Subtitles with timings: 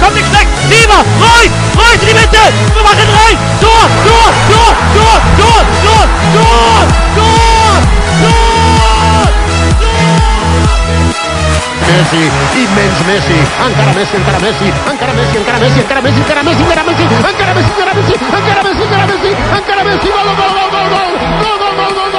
[0.00, 0.46] kommt nichts weg.
[0.68, 2.42] Sieber, Reus, Reus in die Mitte.
[2.74, 3.36] Wir machen rein.
[3.60, 6.84] Tor, Tor, Tor, Tor, Tor, Tor, Tor,
[7.16, 7.76] Tor,
[8.20, 8.50] Tor,
[11.90, 12.22] Messi,
[12.54, 16.82] immens Messi, encara Messi, encara Messi, encara Messi, encara Messi, encara Messi, encara Messi, encara
[16.82, 20.86] Messi, encara Messi, encara Messi, encara Messi, encara Messi, encara Messi, gol, gol, gol, gol,
[20.90, 22.09] gol, gol, gol, gol, gol,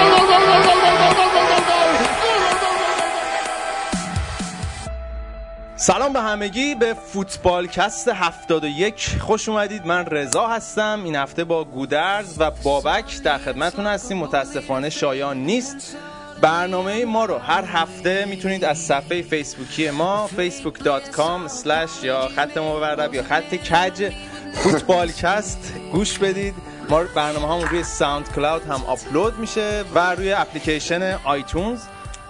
[5.82, 9.86] سلام به همگی به فوتبال کست 71 خوش اومدید.
[9.86, 11.02] من رضا هستم.
[11.04, 14.18] این هفته با گودرز و بابک در خدمتتون هستیم.
[14.18, 15.98] متاسفانه شایان نیست.
[16.42, 21.64] برنامه ما رو هر هفته می‌تونید از صفحه فیسبوکی ما facebook.com
[22.04, 24.14] یا خط مورب یا خط کج
[24.54, 26.54] فوتبالکست گوش بدید.
[26.90, 31.80] ما برنامه همون روی SoundCloud هم آپلود میشه و روی اپلیکیشن iTunes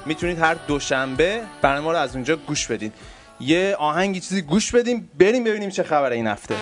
[0.06, 2.94] می‌تونید هر دوشنبه برنامه رو از اونجا گوش بدید.
[3.42, 6.56] یه آهنگی چیزی گوش بدیم بریم ببینیم چه خبره این هفته.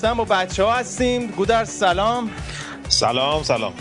[0.00, 1.26] هفته با بچه ها هستیم.
[1.26, 2.30] گودر سلام.
[2.88, 3.72] سلام سلام.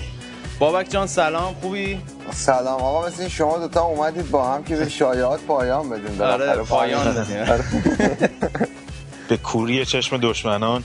[0.60, 1.54] بابک جان سلام.
[1.54, 6.22] خوبی؟ سلام آقا مثل این شما دوتا اومدید با هم که به شایعات پایان بدیم
[6.22, 7.46] آره پایان دادیم
[9.30, 10.84] به کوری چشم دشمنان.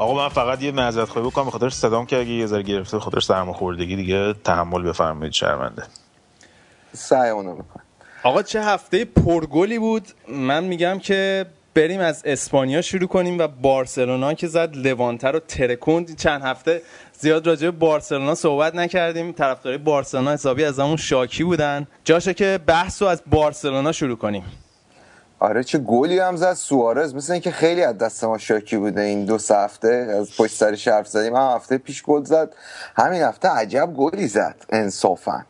[0.00, 1.44] آقا من فقط یه معذرت خواهی بکنم.
[1.44, 5.82] به خاطر صدام که اگه یه ذره گرفته به خاطر سرماخوردگی دیگه تحمل بفرمایید شرمنده.
[6.92, 7.80] سعی اونو میکن
[8.22, 14.34] آقا چه هفته پرگلی بود؟ من میگم که بریم از اسپانیا شروع کنیم و بارسلونا
[14.34, 16.16] که زد لوانته رو ترکوند.
[16.16, 16.82] چند هفته
[17.18, 19.32] زیاد راجع به بارسلونا صحبت نکردیم.
[19.32, 21.86] طرفدارای بارسلونا حسابی از همون شاکی بودن.
[22.04, 24.44] جاشه که بحث رو از بارسلونا شروع کنیم.
[25.38, 26.52] آره چه گلی هم زد.
[26.52, 29.88] سوارز مثل اینکه خیلی از دست ما شاکی بوده این دو سه هفته.
[30.20, 31.36] از پشت سر حرف زدیم.
[31.36, 32.54] هم هفته پیش گل زد.
[32.96, 35.44] همین هفته عجب گلی زد انصافا.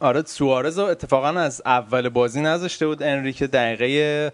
[0.00, 3.02] آره سوارز رو اتفاقا از اول بازی نذاشته بود.
[3.02, 4.32] انریک دقیقه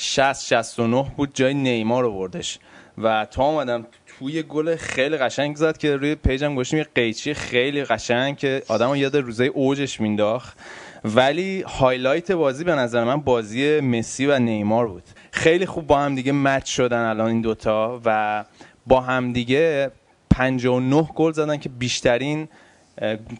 [0.00, 2.58] 60 69 بود جای نیمار رو بردش
[2.98, 7.84] و تا اومدم توی گل خیلی قشنگ زد که روی پیجم گوشیم یه قیچی خیلی
[7.84, 10.58] قشنگ که آدم یاد روزه اوجش مینداخت.
[11.04, 15.02] ولی highlight بازی به نظر من بازی مسی و نیمار بود.
[15.30, 18.44] خیلی خوب با هم دیگه مچ شدن الان این دوتا و
[18.86, 19.90] با هم دیگه
[20.30, 22.48] 59 گل زدن که بیشترین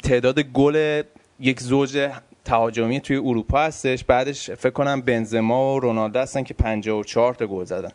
[0.02, 1.02] تعداد گل
[1.40, 2.10] یک زوج
[2.48, 4.04] تهاجمی توی اروپا هستش.
[4.04, 7.90] بعدش فکر کنم بنزما و رونالدو هستن که 54 تا گل زدن.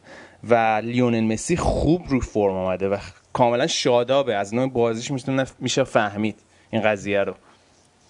[0.50, 2.98] و لیونل مسی خوب رو فرم آمده و
[3.34, 4.36] کاملا شادابه.
[4.36, 5.12] از نوع بازیش
[5.60, 6.40] میشه فهمید
[6.72, 7.34] این قضیه رو.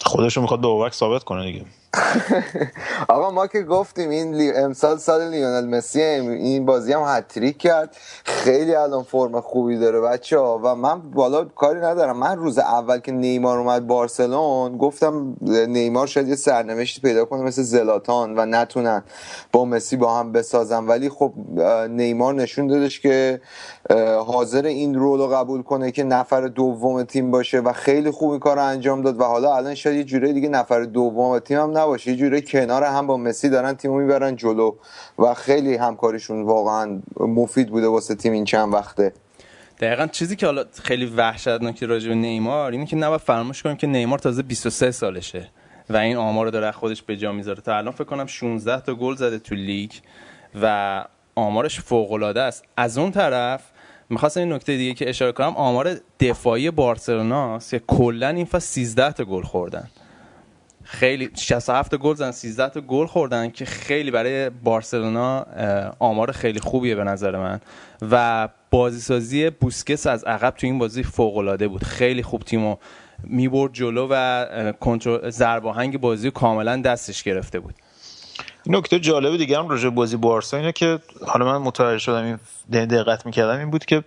[0.01, 1.65] خودشو می‌خواد به ثابت کنه دیگه.
[3.09, 4.51] آقا ما که گفتیم این.
[4.55, 7.97] امسال سال لیونل مسی این بازی هم هتریک کرد.
[8.25, 10.59] خیلی الان فرم خوبی داره بچه ها.
[10.63, 12.17] و من بالا کاری ندارم.
[12.17, 15.35] من روز اول که نیمار اومد بارسلون گفتم
[15.67, 19.03] نیمار شاید یه سرنوشتی پیدا کنه مثل زلاتان و نتونن
[19.51, 20.87] با مسی با هم بسازن.
[20.87, 21.33] ولی خب
[21.89, 23.41] نیمار نشون دادش که
[24.27, 28.39] حاضر این رول رو قبول کنه که نفر دوم تیم باشه و خیلی خوب این
[28.39, 29.19] کار انجام داد.
[29.19, 32.11] و حالا الان شاید یه جوری دیگه نفر دوم تیم هم نباشه.
[32.11, 34.75] یه جوری کنار هم با مسی دارن تیمو می‌برن جلو
[35.19, 39.13] و خیلی همکاریشون واقعا مفید بوده واسه تیم این چند وقته.
[39.79, 43.87] دقیقا چیزی که حالا خیلی وحشتناک راجع به نیمار اینه که نباید فراموش کنیم که
[43.87, 45.49] نیمار تازه 23 سالشه
[45.89, 47.61] و این آمار رو داره خودش به جا می‌ذاره.
[47.61, 49.91] تا الان فکر کنم 16 تا گل زده تو لیگ
[50.61, 51.05] و
[51.35, 52.63] آمارش فوق العاده است.
[52.77, 53.63] از اون طرف
[54.09, 55.55] می‌خواستم این نکته دیگه که اشاره کنم.
[55.55, 59.87] آمار دفاعی بارسلونا که کلا این فصل 13 تا گل خوردن.
[60.93, 65.45] خیلی 67 گل زدن 13 تا گل خوردن که خیلی برای بارسلونا
[65.99, 67.61] آمار خیلی خوبیه به نظر من.
[68.11, 71.83] و بازیسازی بوسکس از عقب تو این بازی فوق العاده بود.
[71.83, 72.75] خیلی خوب تیمو
[73.23, 77.75] می‌برد جلو و کنترل ضرب آهنگ بازی کاملا دستش گرفته بود.
[78.67, 82.39] نکته جالب دیگه هم راجع بازی بارسا اینه که حالا من متوجه شدم
[82.73, 84.03] این دقت می‌کردم این بود که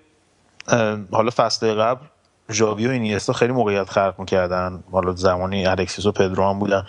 [1.11, 2.07] حالا فصل قبل
[2.53, 4.85] ژاوی و اینیستا خیلی موقعیت خلق می‌کردن.
[4.93, 6.87] حالا زمانی الکسیس و پدرو هم بودن.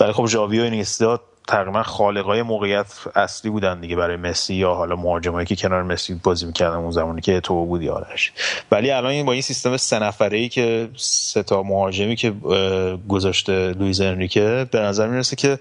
[0.00, 4.96] ولی خب ژاوی و اینیستا تقریبا خالقای موقعیت اصلی بودن دیگه برای مسی یا حالا
[4.96, 8.32] مهاجمایی که کنار مسی بازی می‌کردن اون زمانی که تو بود یادش
[8.70, 12.30] ولی الان با این سیستم سه نفره ای که سه تا مهاجمی که
[13.08, 15.58] گذاشته لویز انریکه به نظر می‌رسه که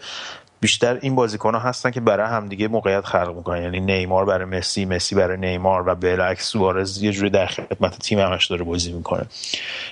[0.62, 3.62] بیشتر این بازیکن ها هستن که برای همدیگه موقعیت خلق می‌کنن.
[3.62, 8.20] یعنی نیمار برای مسی مسی برای نیمار و بالعکس سوارز یه جوری در خدمت تیم
[8.20, 9.26] همش داره بازی می‌کنه.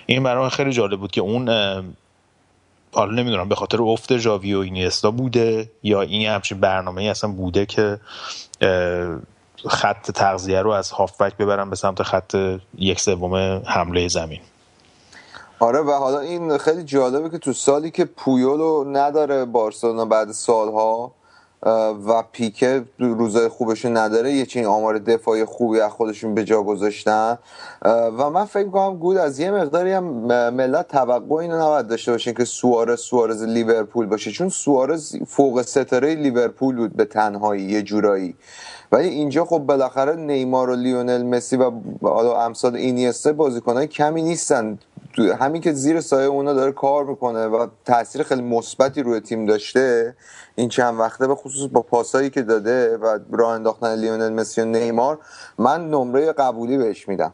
[0.05, 1.49] این برای خیلی جالب بود که اون
[2.93, 7.29] حالا نمی‌دونم به خاطر افت ژاوی و اینیستا بوده یا این همچین برنامه ای اصلا
[7.31, 7.99] بوده که
[9.67, 14.39] خط تغذیه رو از هافبک ببرن به سمت خط یک سوم حمله زمین.
[15.59, 21.11] آره و حالا این خیلی جالبه که تو سالی که پویولو نداره بارسلونا بعد سالها
[22.07, 27.37] و پیکه روزای خوبشون نداره یه چنین آمار دفاعی خوبی از خودشون به جا گذاشتن.
[27.85, 30.03] و من فکر کنم گود از یه مقداری هم
[30.49, 36.15] ملت توقع اینو نباید داشته باشین که سوارز سوارز لیورپول باشه چون سوارز فوق ستاره
[36.15, 38.35] لیورپول بود به تنهایی یه جورایی.
[38.91, 41.71] ولی اینجا خب بالاخره نیمار و لیونل مسی و
[42.01, 44.79] حالا امثال اینیسته بازیکنهای کمی نیستن.
[45.39, 50.15] همین که زیر سایه اونا داره کار می‌کنه و تاثیر خیلی مثبتی روی تیم داشته
[50.55, 54.65] این چند وقته به خصوص با پاسایی که داده و راه انداختن لیونل مسی و
[54.65, 55.17] نیمار
[55.57, 57.33] من نمره قبولی بهش میدم.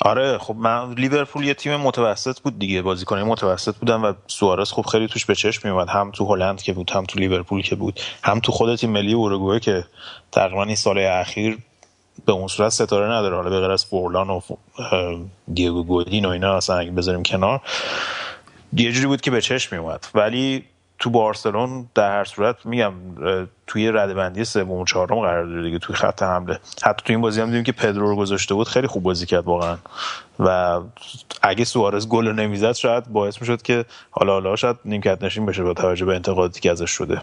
[0.00, 4.82] آره خب من لیورپول یه تیم متوسط بود دیگه بازیکنای متوسط بودن و سوارز خب
[4.82, 8.00] خیلی توش به چشم میومد هم تو هلند که بود هم تو لیورپول که بود
[8.22, 9.84] هم تو خود تیم ملی اوروگوئه که
[10.32, 11.58] تقریبا این سال اخیر
[12.24, 13.36] به اون صورت ستاره نداره.
[13.36, 14.40] حالا به غیر از فورلان و
[15.54, 17.60] دیگو گودین و اینا اصلا اگه بذاریم کنار
[18.72, 20.64] یه جوری بود که به چشم میومد ولی
[20.98, 22.92] تو بارسلون در هر صورت میگم
[23.66, 26.58] توی ردبندی سوم و چهارم قرار داره دیگه توی خط حمله.
[26.82, 29.44] حتی توی این بازی هم دیدیم که پدرو رو گذاشته بود خیلی خوب بازی کرد
[29.44, 29.76] واقعا.
[30.38, 30.80] و
[31.42, 35.74] اگه سوارز گل نمی‌زد شاید باعث می‌شد که حالا حالا شاید نیمکت نشین بشه با
[35.74, 37.22] توجه به انتقادی که ازش شده.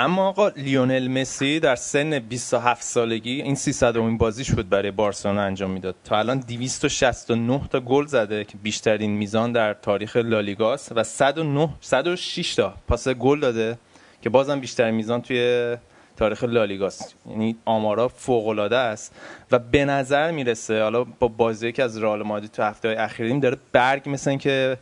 [0.00, 5.42] اما آقا لیونل مسی در سن 27 سالگی این 300 امین بازیش بود برای بارسلونا
[5.42, 5.94] انجام می‌داد.
[6.04, 12.54] تا الان 269 تا گل زده که بیشترین میزان در تاریخ لالیگاست و 109 106
[12.54, 13.78] تا پاس گل داده
[14.22, 15.76] که بازم بیشترین میزان توی
[16.16, 17.14] تاریخ لالیگاست.
[17.30, 19.14] یعنی آمارا فوق العاده است
[19.50, 23.56] و به نظر می‌رسه حالا با بازی که از رئال مادرید تو هفته اخیریم داره
[23.72, 24.76] برگ مثل که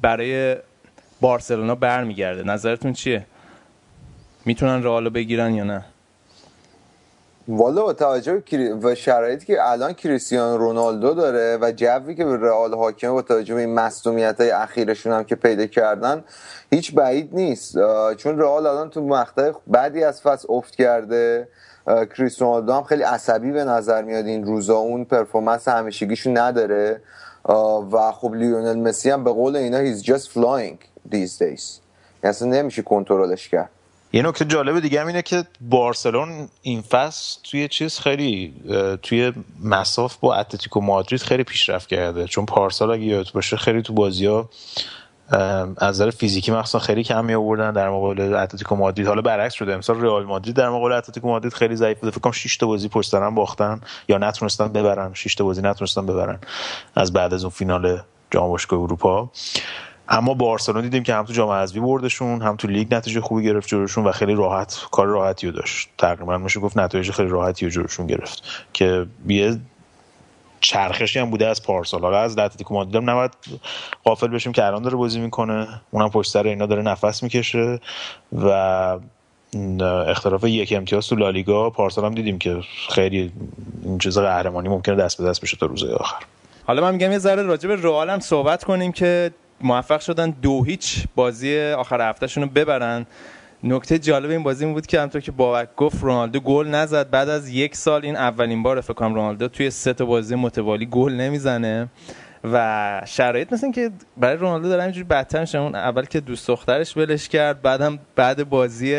[0.00, 0.56] برای
[1.20, 2.42] بارسلونا برمیگرده.
[2.42, 3.26] نظرتون چیه؟
[4.44, 5.84] می‌تونن رئالو بگیرن یا نه؟
[7.48, 8.42] والا با توجه
[8.82, 13.54] و شرایطی که الان کریستیانو رونالدو داره و جوی که به رئال حاکمه با توجه
[13.54, 16.24] به این مصدومیت های اخیرشون هم که پیدا کردن
[16.70, 17.78] هیچ بعید نیست.
[18.16, 21.48] چون رئال الان تو مقطع بعدی از فصل افت کرده.
[21.86, 24.76] کریس رونالدو هم خیلی عصبی به نظر میاد این روزا.
[24.76, 27.00] اون پرفورمنس همیشگیشو نداره.
[27.92, 30.78] و خب لیونل مسی هم به قول اینا he's just flying
[31.12, 31.64] these days.
[32.22, 33.70] یعنی اصلا نمیشه کنترلش کرد.
[34.12, 38.54] یه نکته جالب دیگه هم اینه که بارسلون این فصل توی چیز خیلی
[39.02, 39.32] توی
[39.64, 42.26] مساف با اتلتیکو مادرید خیلی پیشرفت کرده.
[42.26, 44.50] چون پارسال اگه یادت باشه خیلی تو بازی ها
[45.30, 49.06] از نظر فیزیکی مخصوصا خیلی کم می آوردن در مقابل اتلتیکو مادرید.
[49.06, 49.74] حالا برعکس شده.
[49.74, 52.10] امسال رئال مادرید در مقابل اتلتیکو مادرید خیلی ضعیف بوده.
[52.10, 53.80] فکر کنم 6 تا بازی پشت سر باختن.
[54.08, 55.14] یا نتونستن ببرن.
[55.14, 56.38] 6 تا بازی نتونستن ببرن.
[56.94, 57.98] از بعد از اون فینال
[58.30, 59.30] جام باشگاه اروپا.
[60.08, 63.68] اما بارسلون دیدیم که هم تو جام حذفی بردشون هم تو لیگ نتیجه خوبی گرفت
[63.68, 65.88] جلوشون و خیلی راحت کار راحتی رو داشت.
[65.98, 68.42] تقریبا میشه گفت نتایج خیلی راحتی رو جلوشون گرفت.
[68.72, 69.58] که یه
[70.60, 72.00] چرخشی هم بوده از پارسال.
[72.00, 73.30] حالا از اتلتیکو مادرید نباید
[74.04, 75.68] غافل بشیم که الان داره بازی می‌کنه.
[75.90, 77.80] اونم پشت سر اینا داره نفس می‌کشه
[78.32, 78.48] و
[79.82, 82.60] اختلاف یک امتیاز تو لالیگا پارسال هم دیدیم که
[82.90, 83.32] خیلی
[83.84, 86.24] این چیز قهرمانی ممکنه دست به دست بشه تا روز آخر.
[86.66, 90.30] حالا من میگم یه ذره راجع به رئال هم صحبت کنیم که موفق شدن.
[90.30, 93.06] دو هیچ بازی آخر هفتهشون رو ببرن.
[93.64, 97.10] نکته جالب این بازی بود که همطور که بابک گفت رونالدو گل نزد.
[97.10, 100.86] بعد از یک سال این اولین بار فکر کنم رونالدو توی سه تا بازی متوالی
[100.86, 101.88] گل نمی‌زنه.
[102.52, 105.58] و شرایط مثل که برای رونالدو داره اینجوری بدتر میشه.
[105.58, 108.94] اون اول که دوست دخترش ولش کرد بعدم بعد بازی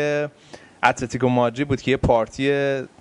[0.82, 2.52] اتلتیکو مادرید بود که یه پارتی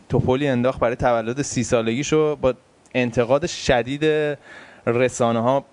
[0.10, 2.54] توپولی انداخت برای تولد سی سالگیشو با
[2.96, 4.38] انتقاد شدید
[4.88, 5.66] رسانه ها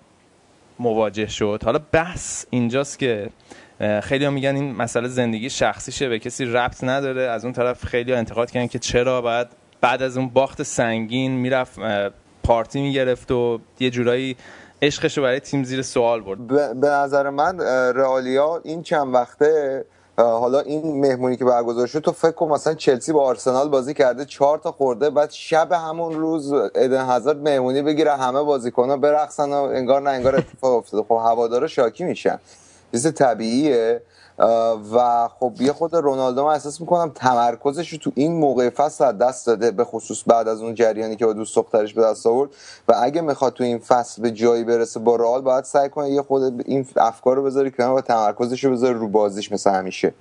[0.79, 1.61] مواجه شد.
[1.65, 3.29] حالا بحث اینجاست که
[4.03, 7.21] خیلی ها میگن این مسئله زندگی شخصیشه به کسی ربط نداره.
[7.21, 9.49] از اون طرف خیلی ها انتقاد کردن که چرا بعد
[9.81, 11.79] بعد از اون باخت سنگین می‌رفت
[12.43, 14.35] پارتی می‌گرفت و یه جورایی
[14.81, 16.47] عشقش رو برای تیم زیر سوال برد.
[16.81, 17.59] به نظر من
[17.95, 19.85] رئالیا این چند وقته
[20.23, 24.25] حالا این مهمونی که برگزار شد تو فکر کن مثلا چلسی با آرسنال بازی کرده
[24.25, 29.55] چهار تا خورده بعد شب همون روز ادن هزارد مهمونی بگیره همه بازیکن‌ها برقصن و
[29.55, 31.03] انگار نه انگار اتفاق افتاده.
[31.03, 32.39] خب هوادارا شاکی میشن.
[32.91, 34.01] چیز طبیعیه.
[34.93, 39.47] و خب یه خود رونالدو من احساس می‌کنم تمرکزش رو تو این موقع فصل دست
[39.47, 42.49] داده به خصوص بعد از اون جریانی که با دوست دخترش به دست آورد.
[42.87, 46.21] و اگه می‌خواد تو این فصل به جایی برسه با رئال باید سعی کنه یه
[46.21, 50.13] خود این افکار رو بذاره کنار و تمرکزش رو بذاره رو بازیش مثل همیشه.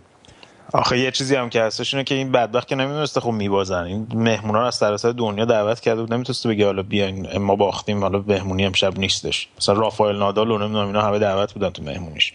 [0.73, 3.85] آخه یه چیزی هم که هستش اینه که این بدبخت که نمی‌دونسته خب میبازن.
[3.85, 8.25] این مهمونا از سراسر دنیا دعوت کرده بود نمی‌تونسته بگه حالا بیاین ما باختیم حالا
[8.26, 9.49] مهمونی هم شب نیستش.
[9.58, 12.32] مثلا رافائل نادال و نمی‌دونم اینا همه دعوت بودن تو مهمونیش.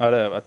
[0.00, 0.42] آره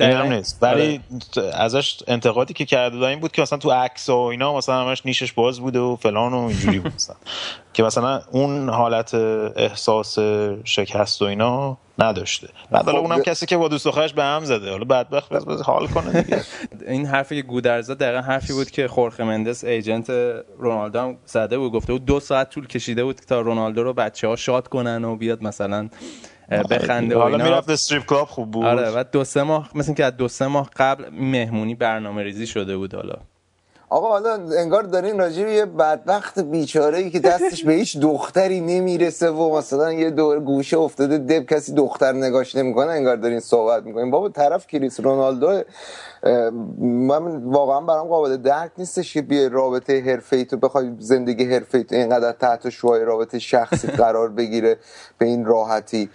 [0.00, 0.58] هم نیست.
[0.62, 1.00] ولی
[1.36, 1.54] آره.
[1.54, 5.06] ازش انتقادی که کرده بود این بود که مثلا تو عکس و اینا مثلا همش
[5.06, 7.16] نیشش باز بوده و فلان و اینجوری بود مثلا.
[7.72, 10.18] که مثلا اون حالت احساس
[10.64, 12.48] شکست و اینا نداشته.
[12.70, 14.70] بعد حالا خب، اونم کسی که با دوست دخترش به هم زده.
[14.70, 16.42] حالا بدبخت بس حال کنه دیگه.
[16.92, 20.10] این حرفی که گودرزا دقیقا حرفی بود که خورخه مندس agent
[20.58, 21.72] رونالدو هم زده بود.
[21.72, 25.16] گفته بود دو ساعت طول کشیده بود تا رونالدو رو بچه ها شاد کنن و
[25.16, 25.88] بیاد مثلا
[26.50, 28.64] بخنده حالا می‌رفت strip club خوب بود.
[28.64, 32.46] آره و دو سه ماه مثل که از دو سه ماه قبل مهمونی برنامه ریزی
[32.46, 33.14] شده بود حالا.
[33.90, 39.30] آقا حالا انگار دارین راجع یه بدبخت بیچاره ای که دستش به هیچ دختری نمی‌رسه
[39.30, 44.10] و مثلا یه دور گوشه افتاده دب کسی دختر نگاش نمی‌کنه انگار دارین صحبت می‌کنین.
[44.10, 45.62] بابا طرف کریس رونالدو
[46.80, 51.94] من واقعا برام قابل درک نیستش که بیای رابطه حرفه تو بخوای زندگی حرفه تو
[51.94, 54.76] اینقدر تحت شوهای رابطه شخصی قرار بگیره
[55.18, 56.10] به این راحتی.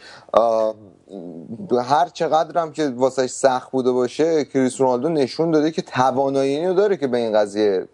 [1.83, 6.73] هر چقدر هم که واسهش سخت بوده باشه کریس رونالدو نشون داده که توانایی رو
[6.73, 7.87] داره که به این قضیه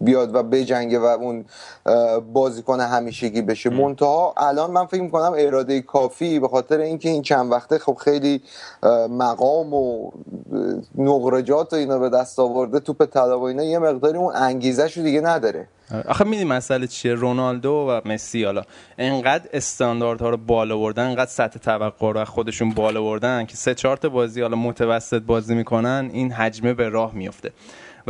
[0.00, 1.44] بیاد و بجنگه و اون
[2.32, 3.70] بازیکن همیشگی بشه.
[3.70, 8.42] منتها الان من فکر می‌کنم اراده کافی به خاطر اینکه این چند وقته خب خیلی
[9.10, 10.10] مقام و
[10.98, 15.02] نقره‌جات و اینا به دست آورده توپ طلا و اینا یه مقداری اون انگیزش رو
[15.02, 15.68] دیگه نداره.
[16.08, 18.62] آخه میدی مسئله چیه؟ رونالدو و مسی حالا
[18.98, 23.96] انقدر استانداردها رو بالا بردن انقدر سطح توقع رو خودشون بالا بردن که سه چهار
[23.96, 27.50] بازی حالا متوسط بازی می‌کنن این حجمه به راه میفته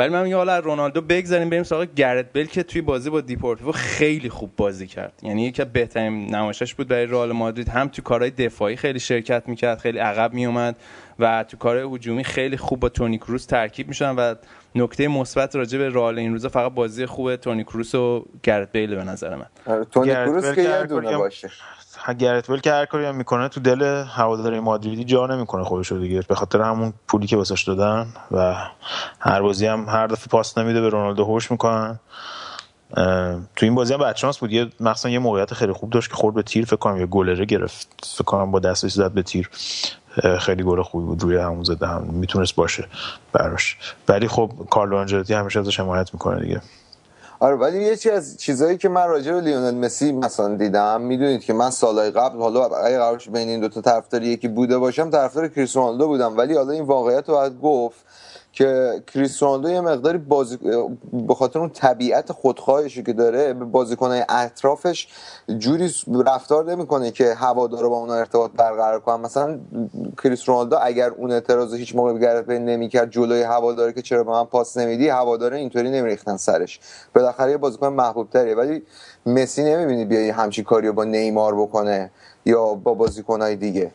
[0.01, 3.73] ولی من میگم حالا رونالدو بگذاریم بریم سراغ گرت بل که توی بازی با دیپورتیو
[3.73, 5.13] خیلی خوب بازی کرد.
[5.23, 7.69] یعنی یکی از بهترین نمایشش بود برای رئال مادرید.
[7.69, 10.77] هم تو کارهای دفاعی خیلی شرکت می‌کرد خیلی عقب میومد
[11.19, 14.35] و تو کارهای هجومی خیلی خوب با تونی کروس ترکیب میشن و
[14.75, 18.95] نکته مثبت راجع به رئال این روزا فقط بازی خوب تونی کروس و گرت بیل
[18.95, 19.47] به نظر من.
[19.67, 21.51] آره، تونی کروس که یه دونه باشه.
[22.19, 26.23] گرت ویل که هر کاری هم می‌کنه تو دل هواداری مادریدی جا نمی‌کنه خودشو دیگه.
[26.29, 28.55] به خاطر همون پولی که واسش دادن و
[29.21, 32.01] هر بازی هم هر دفعه پاس نمیده به رونالدو هوش می‌کنن.
[33.57, 34.53] تو این بازی هم بچانس بود.
[34.53, 37.45] یه مثلا یه موقعیت خیلی خوب داشت که خورد به تیر فکر کنم یا گلره
[37.45, 37.89] گرفت.
[38.15, 39.51] فکر کنم با دستش زد به تیر.
[40.39, 41.23] خیلی گل خوبی بود.
[41.23, 42.03] روی همون زده هم.
[42.03, 42.85] می‌تونست باشه
[43.33, 43.77] براش.
[44.09, 46.63] ولی خب کارلو آنجلوتی همیشه ازش حمایت می‌کنه دیگه.
[47.41, 51.45] آره ولی یه چیز از چیزایی که من راجع به لیونل مسی مثلا دیدم می‌دونید
[51.45, 55.11] که من سالهای قبل حالا اگه قرارش بین این دو تا طرفدار یکی بوده باشم
[55.11, 56.37] طرفدار کریس رونالدو بودم.
[56.37, 58.01] ولی حالا این واقعیت رو باید گفت.
[58.53, 60.59] که کریس رونالدو یه مقداری بازی
[61.13, 65.09] به خاطر اون طبیعت خودخواهشی که داره به بازیکنهای اطرافش
[65.59, 65.95] جوری
[66.27, 69.21] رفتار نمی‌کنه که هوادارا با اون ارتباط برقرار کنن.
[69.21, 69.59] مثلا
[70.23, 74.31] کریس رونالدو اگر اون اعتراض هیچ موقع به بین نمی‌کرد جلوی هواداره که چرا به
[74.31, 76.81] من پاس نمیدی هواداره اینطوری نمیریختن سرش.
[77.15, 78.83] بالاخره یه بازیکن محبوب تریه ولی
[79.27, 82.11] مسی نمی‌بینی بیای همچین کاریو با نیمار بکنه
[82.47, 83.91] یا با بازیکنهای دیگه.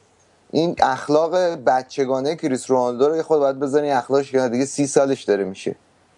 [0.55, 1.35] این اخلاق
[1.65, 5.75] بچگانه کریس رونالدو رو خود باید بزنی اخلاقش که دیگه سی سالش داره میشه.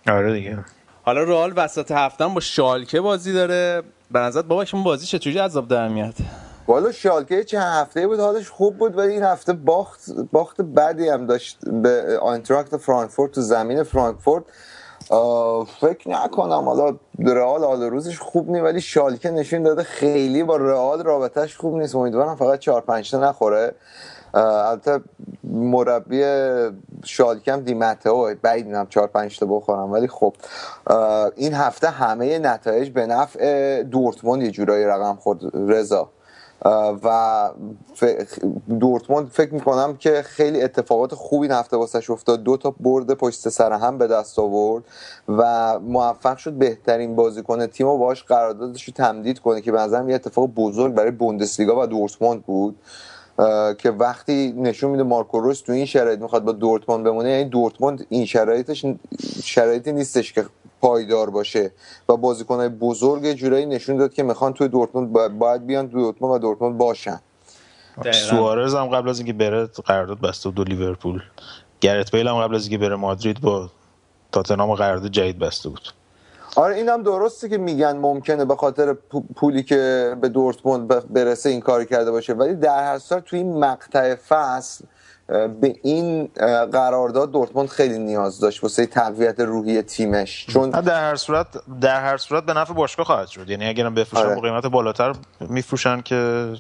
[0.08, 0.58] آره دیگه.
[1.03, 3.84] حالا رئال وسط هفته با شالکه بازی داره.
[4.12, 6.13] به نظر بابا شما بازی چطوری از آب در میاد؟
[6.67, 10.01] والا شالکه چند هفته بود حالش خوب بود ولی این هفته باخت
[10.32, 14.44] باخت بدی هم داشت به آینتراخت فرانکفورت تو زمین فرانکفورت.
[15.82, 21.03] فکر نکنم حالا رئال حال روزش خوب نیست ولی شالکه نشون داده خیلی با رئال
[21.03, 21.96] رابطهش خوب نیست.
[21.96, 23.75] امیدوارم فقط 4 5 تا نخوره.
[24.34, 25.01] البته
[25.43, 26.24] مربی
[27.05, 30.34] شالکم دی ماتئو بعید می‌دونم 4 5 تا بخورم ولی خب
[31.36, 36.10] این هفته همه نتایج به نفع دورتموند یه جورایی رقم خورد رضا.
[37.03, 37.50] و
[38.79, 42.43] دورتموند فکر می‌کنم که خیلی اتفاقات خوبی هفته واسش افتاد.
[42.43, 44.84] دو تا برد پشت سر هم به دست آورد
[45.27, 50.10] و موفق شد بهترین بازیکن تیم و باش قراردادش رو تمدید کنه که به نظرم
[50.10, 52.75] یه اتفاق بزرگ برای بوندسلیگا و دورتموند بود.
[53.77, 58.06] که وقتی نشون میده مارکو روس تو این شرایط می‌خواد با دورتموند بمونه یعنی دورتموند
[58.10, 58.86] این شرایطش
[59.44, 60.46] شرایطی نیستش که
[60.82, 61.72] پایدار باشه
[62.10, 66.38] و بازیکنهای بزرگ جورایی نشون داد که می‌خوان توی دورتموند باید بیان تو دورتموند و
[66.38, 67.20] دورتموند باشن.
[68.12, 71.22] سوارز هم قبل از اینکه بره قرارداد بسته دو لیورپول.
[71.82, 73.70] گرت بیل هم قبل از اینکه بره مادرید با
[74.32, 75.82] تاتنهام قرارداد جدید بسته بود.
[76.57, 78.93] آره این هم درسته که میگن ممکنه به خاطر
[79.35, 82.33] پولی که به دورتموند برسه این کار کرده باشه.
[82.33, 84.85] ولی در هر صورت توی این مقطع فصل
[85.61, 86.25] به این
[86.71, 90.45] قرارداد دورتموند خیلی نیاز داشت واسه تقویت روحی تیمش.
[90.47, 91.47] چون در هر صورت
[91.81, 93.49] در هر صورت به نفع باشگاه خواهد شد.
[93.49, 94.35] یعنی اگرم بفروشن آره.
[94.35, 96.53] با قیمت بالاتر میفروشن که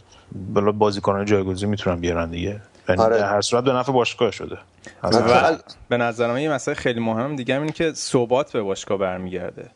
[0.53, 2.61] بالا بازیکنان جایگزین می‌تونن بیارن دیگه.
[2.89, 3.17] یعنی آره.
[3.17, 4.57] در هر صورت به نفع باشگاه شده.
[5.03, 5.57] و
[5.89, 9.69] به نظر من یه مسئله خیلی مهم دیگه اینه که ثبات به باشگاه برمیگرده.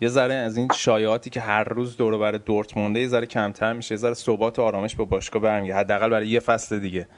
[0.00, 3.92] یه ذره از این شایعاتی که هر روز دور بر دورتمونده یه ذره کمتر میشه
[3.92, 7.08] یه ذره ثبات و آرامش به باشگاه برمیگرده حداقل برای یه فصل دیگه.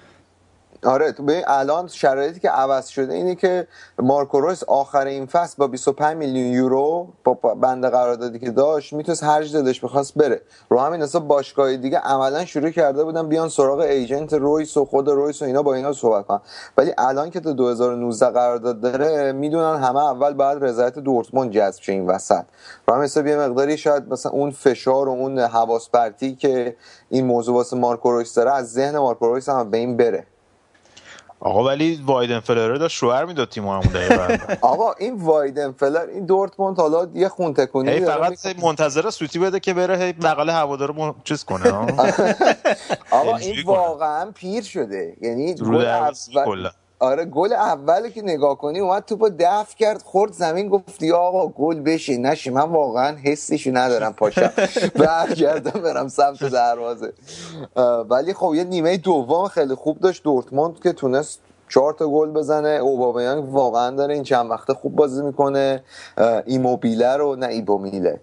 [0.85, 3.67] آره تو به الان شرایطی که عوض شده اینه که
[3.99, 9.25] مارکو رویس آخر این فصل با 25 میلیون یورو با بند قراردادی که داشت می‌تونست
[9.25, 10.43] هرج دلش بخواست بره.
[10.69, 15.09] رو همین حساب باشگاهی دیگه عملا شروع کرده بودن بیان سراغ ایجنت رویس و خود
[15.09, 16.41] رویس و اینا با اینا صحبت کنن.
[16.77, 21.93] ولی الان که تا 2019 قرارداد داره می‌دونن همه اول بعد رضایت دورتموند جذب شه
[21.93, 22.45] این وسط.
[22.89, 26.77] رو همین حساب یه مقداری شاید مثلا اون فشار و اون حواس پرتی که
[27.09, 30.27] این موضوع واسه مارکو رویس داره از ذهن مارکو رویس هم به این بره.
[31.41, 33.83] آقا ولی وایدن فلر داشت شوهر می‌داد تیم همون
[34.61, 39.75] آقا این وایدن فلر این دورتموند حالا یه خون تکونی فقط منتظر سوتی بده که
[39.75, 41.73] بره هی بغل هوادارو چیز کنه
[43.11, 45.17] آقا این واقعا پیر شده.
[45.21, 46.69] یعنی گل اول
[47.01, 51.81] آره گل اولی که نگاه کنی اومد توپو دفع کرد خورد زمین گفتی آقا گل
[51.81, 54.53] بشه نشی من واقعا حسیشو ندارم پاشم.
[55.05, 57.13] برگردم برم سمت دروازه.
[58.11, 60.23] ولی خب یه نیمه دوم خیلی خوب داشت.
[60.23, 61.41] دورتموند که تونست
[61.71, 62.69] چهار تا گل بزنه.
[62.69, 65.83] اوبامیانگ واقعا داره این چند وقته خوب بازی می‌کنه.
[66.47, 68.21] ایموبیله رو نه ایبومیله.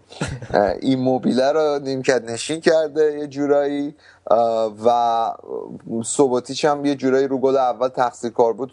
[0.79, 3.95] ایموبیله رو نیمکت نشین کرده یه جورایی.
[4.85, 5.31] و
[6.03, 8.71] سوباتیچ هم یه جورایی رو گل اول تقصیر کار بود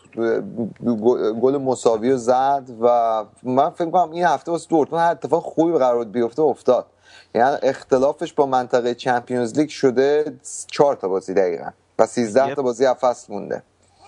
[1.43, 5.79] گل مساوی رو زد و من فکر کنم این هفته واسه دورتموند هر اتفاق خوبی
[5.79, 6.87] قرار بیفته افتاد.
[7.35, 12.87] یعنی اختلافش با منطقه چمپیونز لیگ شده چهار تا بازی دقیقا و 13 تا بازی
[12.87, 13.63] فصل مونده.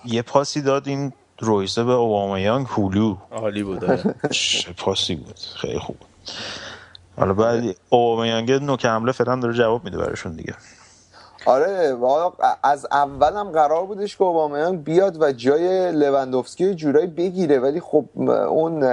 [0.07, 3.17] یه پاسی داد این رویسه به اوبامیانگ هولو.
[3.31, 4.15] عالی بود آره.
[4.77, 5.39] پاسی بود.
[5.55, 5.95] خیلی خوب
[7.17, 10.53] حالا بعد اوبامیانگ نوک حمله فعلا داره جواب میده براشون دیگه.
[11.45, 11.97] آره
[12.63, 18.05] از اولم قرار بودش که اوبامیان بیاد و جای لوندوفسکی جورایی بگیره ولی خب
[18.49, 18.83] اون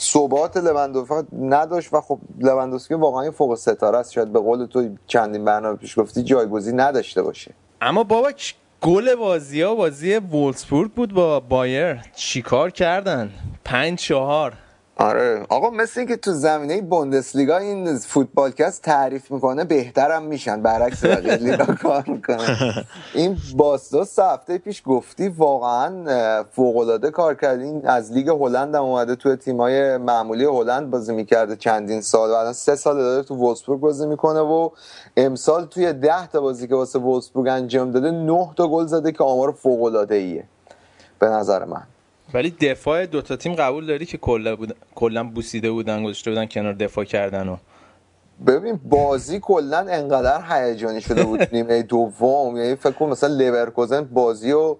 [0.00, 4.12] ثبات لوندوفسکی نداشت و خب لوندوفسکی واقعا فوق ستاره است.
[4.12, 7.54] شاید به قول تو چندین برنامه پیش گفتی جایگزین نداشته باشه.
[7.80, 13.30] اما بابک گل بازی ها بازی وولسبورگ بود با بایر چیکار کردن؟
[13.64, 14.52] پنج چهار.
[15.00, 15.46] آره.
[15.48, 20.62] آقا مثل اینکه تو زمینه بوندسلیگا این فوتبالکست تعریف می‌کنه بهترم میشن.
[20.62, 22.84] برعکس لیگا کار می‌کنه.
[23.14, 27.60] این باستوس هفته پیش گفتی واقعا فوق العاده کار کرد.
[27.60, 32.48] این از لیگ هلند هم اومده تو تیمای معمولی هلند بازی می‌کرده چندین سال.
[32.50, 34.70] و سه سال داره تو وولسبورگ بازی می‌کنه و
[35.16, 39.24] امسال توی ده تا بازی که واسه وولسبورگ انجام داده نه تا گل زده که
[39.24, 40.44] آمار فوق العاده ایه
[41.18, 41.82] به نظر من.
[42.34, 44.76] ولی دفاع دوتا تیم قبول داری که کلا بود...
[44.94, 47.56] کلا بوسیده بودن گذاشته بودن کنار دفاع کردن و
[48.46, 52.56] ببین بازی کلا انقدر هیجانی شده بود نیمه دوم.
[52.56, 54.76] یعنی فکر کنم مثلا لیورکوزن بازی و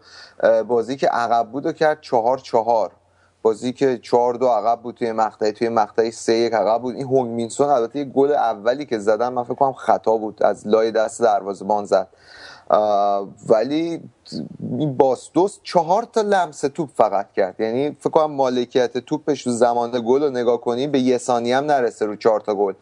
[0.69, 2.91] بازی که عقب بود و کرد چهار چهار.
[3.43, 6.95] بازی که چهار دو عقب بود توی مقطعی توی مقطعی سه یک عقب بود.
[6.95, 10.69] این هونگ مینسون البته یه گل اولی که زدن من فکر کنم خطا بود از
[10.69, 11.23] لای دست
[11.65, 12.09] بان زد.
[13.49, 14.03] ولی
[14.79, 17.61] این باستوس چهار تا لمس توپ فقط کرد.
[17.61, 21.65] یعنی فکر کنم مالکیت توپش رو زمان گل رو نگاه کنی به یه ثانیه هم
[21.65, 22.73] نرسه رو چهار تا گل.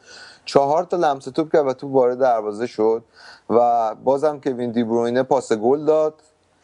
[0.45, 3.05] چهار تا لمس توپ کرد و توپ وارد دروازه شد
[3.51, 6.15] و بازم که وین دیبروینه پاس گل داد.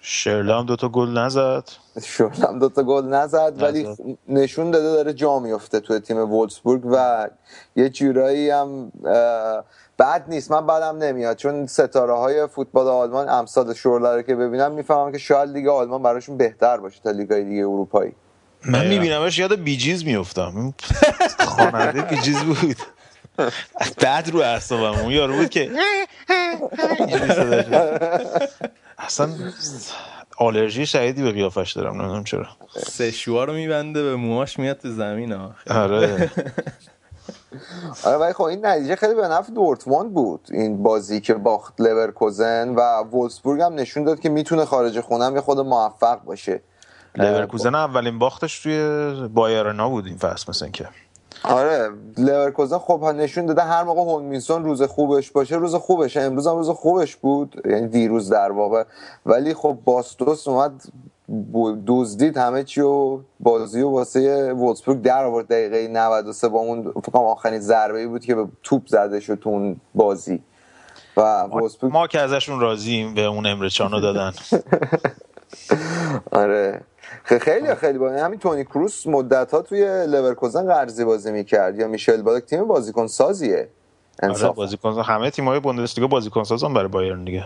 [0.01, 1.65] شرلام دوتا گل نزد.
[2.03, 3.89] شرلام دوتا گل نزد ولی
[4.29, 7.29] نشون داده داره جا میفته توی تیم وولسبورگ و
[7.77, 8.93] یه جورایی هم
[9.99, 10.51] بد نیست.
[10.51, 11.37] من بدم نمیاد.
[11.37, 16.37] چون ستاره های فوتبال آلمان امثال شورله که ببینم می‌فهمم که شاید لیگ آلمان براشون
[16.37, 18.13] بهتر باشه تا لیگ دیگه اروپایی.
[18.65, 20.75] من میبینمش یاد بی جیز میفتم
[21.39, 22.77] خواننده بی جیز بود.
[23.99, 25.01] بعد رو اعصابم.
[25.01, 25.71] اون یارو بود که
[28.99, 29.29] اصلا
[30.39, 31.95] آلرژی شدیدی به قیافش دارم.
[32.01, 32.47] نمی‌دونم چرا.
[32.77, 35.37] سه رو میبنده به موهاش میاد تو زمین
[35.71, 36.31] آره.
[38.05, 40.49] آره ولی خب این نتیجه خیلی به نفع دورتموند بود.
[40.51, 45.35] این بازی که باخت لورکوزن و وولفسبورگ هم نشون داد که می‌تونه خارج خونه هم
[45.35, 46.61] یه خود موفق باشه.
[47.17, 50.89] لورکوزن اولین باختش توی بای آرنا بود این فصل مثلا که.
[51.45, 56.21] آره لورکوزن خب نشون داده هر موقع هیونگ مین سون روز خوبش باشه روز خوبشه.
[56.21, 57.63] امروز هم روز خوبش بود.
[57.65, 58.85] یعنی دیروز در واقع.
[59.27, 60.83] ولی خب باس دوست اومد
[61.87, 67.19] دزدید همه چی و بازی و واسه وولسبورگ در آورد دقیقه 93 با اون فکر
[67.19, 70.43] آخرین ضربه بود که به توپ زده شد تو اون بازی.
[71.17, 74.33] و ما, ما که ازشون راضییم به اون امرچانو دادن.
[76.33, 76.81] آره.
[77.25, 81.79] خیلی خیلی با همین تونی کروس مدت ها توی لورکوزن قرضی بازی می‌کرد.
[81.79, 83.69] یا میشل بالک تیم بازیکن سازیه.
[84.23, 87.45] آره بازیکن همه تیم‌های بوندسلیگا بازیکن سازن برای بایرن دیگه.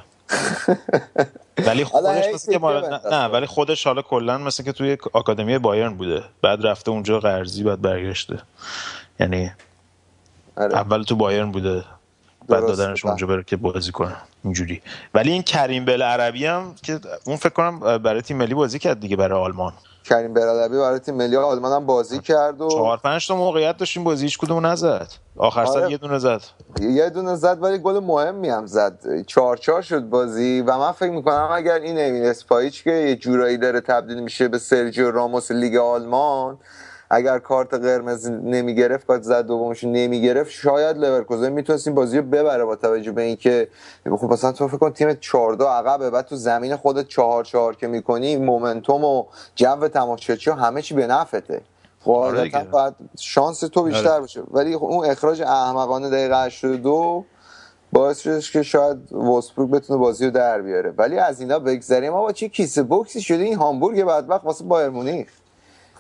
[1.67, 5.95] ولی خودش مثل که نه, نه ولی خودش حالا کلا مثل که توی آکادمی بایرن
[5.95, 6.23] بوده.
[6.43, 8.39] بعد رفته اونجا قرضی بعد برگشته.
[9.21, 9.51] یعنی
[10.57, 10.75] آره.
[10.75, 11.85] اول تو بایرن بوده
[12.49, 14.17] بعد دادنش اونجا بره که بازی کنه.
[14.45, 14.83] اینجوری.
[15.15, 19.01] ولی این کریم بل عربی هم که اون فکر کنم برای تیم ملی بازی کرد
[19.01, 19.73] دیگه برای آلمان.
[20.09, 24.05] کریم برادبی برای تیم ملی آلمان هم بازی کرد و چهار پنج تا موقعیت داشتیم
[24.05, 25.13] بازی هیچ کدوم نزد.
[25.37, 25.71] آخر آره.
[25.71, 26.43] سر یه دونه زد.
[26.81, 29.01] یه دونه زد ولی گل مهمی هم زد.
[29.27, 33.59] چهار چهار شد بازی و من فکر می‌کنم اگر این امیر اسپاهیچ که یه جورایی
[33.59, 36.59] داره تبدیل میشه به سرجیو راموس لیگ آلمان
[37.11, 40.51] اگر کارت قرمز نمی‌گرفت کارت زرد دومش نمی‌گرفت.
[40.51, 43.69] شاید لورکوزن می‌تونست این بازی رو ببره با توجه به اینکه
[44.05, 47.75] خب مثلا تو فکر کن تیم 4 2 عقبه بعد تو زمین خودت 4 4
[47.75, 51.61] که می‌کنی momentum و جو تماشاچی همه چی به نفعته.
[52.01, 54.21] خب آره باید شانس تو بیشتر آره.
[54.21, 54.43] باشه.
[54.51, 57.25] ولی خب اون اخراج احمقانه دقیقه 82
[57.93, 60.95] باعث شد که شاید واسبورگ بتونه بازی رو در بیاره.
[60.99, 62.13] ولی از اینا بگذریم.
[62.13, 63.43] آقا چه کیسه بوکسی شده.
[63.43, 65.29] این هامبورگ بدبخت واسه بایر مونیخ.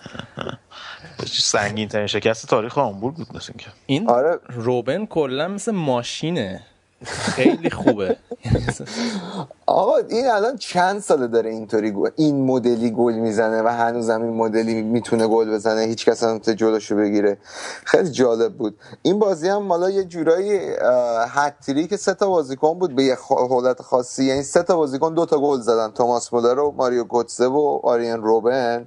[1.26, 4.38] سنگین ترین شکست تاریخ آمبورگ بود مثل که این آره.
[4.48, 6.62] روبن کلا مثل ماشینه.
[7.04, 8.16] خیلی خوبه.
[9.66, 14.34] آقا این الان چند ساله داره اینطوری گل این مدلی گل می‌زنه و هنوزم این
[14.34, 17.38] مدلی می‌تونه گل بزنه هیچ کس هم جلوشو بگیره.
[17.84, 18.78] خیلی جالب بود.
[19.02, 20.60] این بازی هم مالا یه جورایی
[21.28, 23.16] هتری که سه تا بازیکن بود به یه
[23.50, 24.24] حالت خاصی.
[24.24, 25.90] یعنی سه تا بازیکن دو تا گل زدن.
[25.90, 28.86] توماس مولر و ماریو گوتسه و آریان روبن.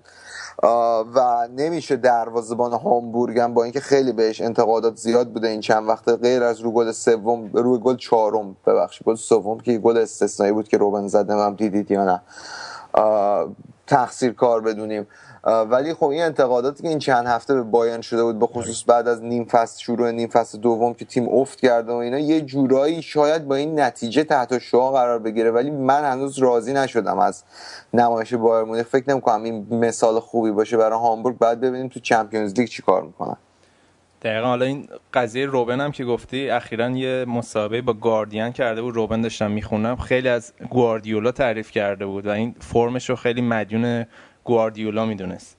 [1.16, 6.10] و نمیشه دروازه‌بان هامبورگ هم با اینکه خیلی بهش انتقادات زیاد بوده این چند وقت
[6.10, 10.68] غیر از رو گل سوم روی گل چهارم ببخشید گل سوم که گل استثنایی بود
[10.68, 12.22] که روبن زده هم دیدید یا نه.
[13.88, 15.08] تقصیر کار بدونیم.
[15.44, 19.08] ولی خب این انتقاداتی که این چند هفته به بایان شده بود به خصوص بعد
[19.08, 23.02] از نیم فصل شروع نیم فصل دوم که تیم افت کرده و اینا یه جورایی
[23.02, 27.44] شاید با این نتیجه تحت شعا قرار بگیره ولی من هنوز راضی نشدم از
[27.94, 28.88] نمایش بایر مونیخ.
[28.88, 31.38] فکر نمی‌کنم این مثال خوبی باشه برای هامبورگ.
[31.38, 33.38] بعد ببینیم تو چمپیونز لیگ چیکار می‌کنن.
[34.22, 38.96] دقیقا حالا این قضیه روبن هم که گفتی اخیرا یه مسابقه با گاردین کرده بود.
[38.96, 44.06] روبن داشتم می‌خونم خیلی از گواردیولا تعریف کرده بود و این فرمش رو خیلی مدیون
[44.44, 45.58] گواردیولا می‌دونست.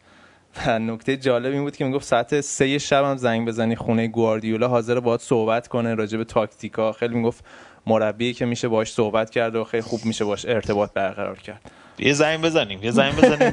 [0.67, 4.69] و نکته جالب این بود که می‌گفت ساعت سه شب هم زنگ بزنی خونه گواردیولا
[4.69, 6.93] حاضر باید صحبت کنه راجع به تاکتیکا.
[6.93, 7.45] خیلی می‌گفت
[7.87, 11.71] مربی که میشه باش صحبت کرد و خیلی خوب میشه باش ارتباط برقرار کرد.
[11.99, 13.53] یه زنگ بزنیم یه زنگ بزنیم.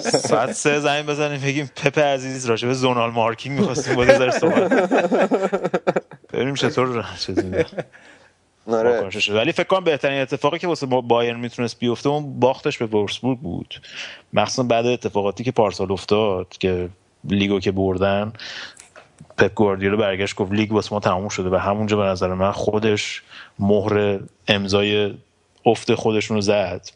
[0.00, 4.92] ساعت سه زنگ بزنیم بگیم پپ عزیز راجع به زونال مارکینگ می‌خواستیم با صحبت
[6.32, 7.04] ببینیم چطور
[8.66, 9.10] آره.
[9.28, 13.74] ولی فکر کنم بهترین اتفاقی که واسه بایرن می‌تونست بیفته اون باختش به وورسبورگ بود.
[14.32, 16.88] مخصوصا بعد اتفاقاتی که پارسال افتاد که
[17.24, 18.32] لیگو که بردن
[19.38, 23.22] پپ گواردیولا برگشت گفت لیگ واسه ما تموم شده و همونجا به نظر من خودش
[23.58, 25.14] مهر امضای
[25.66, 26.88] افت خودشون زد.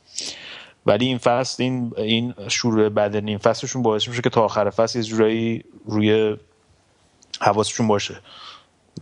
[0.86, 4.98] ولی این فصل این این شروع بعد نیم فصلشون باعث میشه که تا آخر فصل
[4.98, 6.36] یه جورایی روی
[7.40, 8.20] حواسشون باشه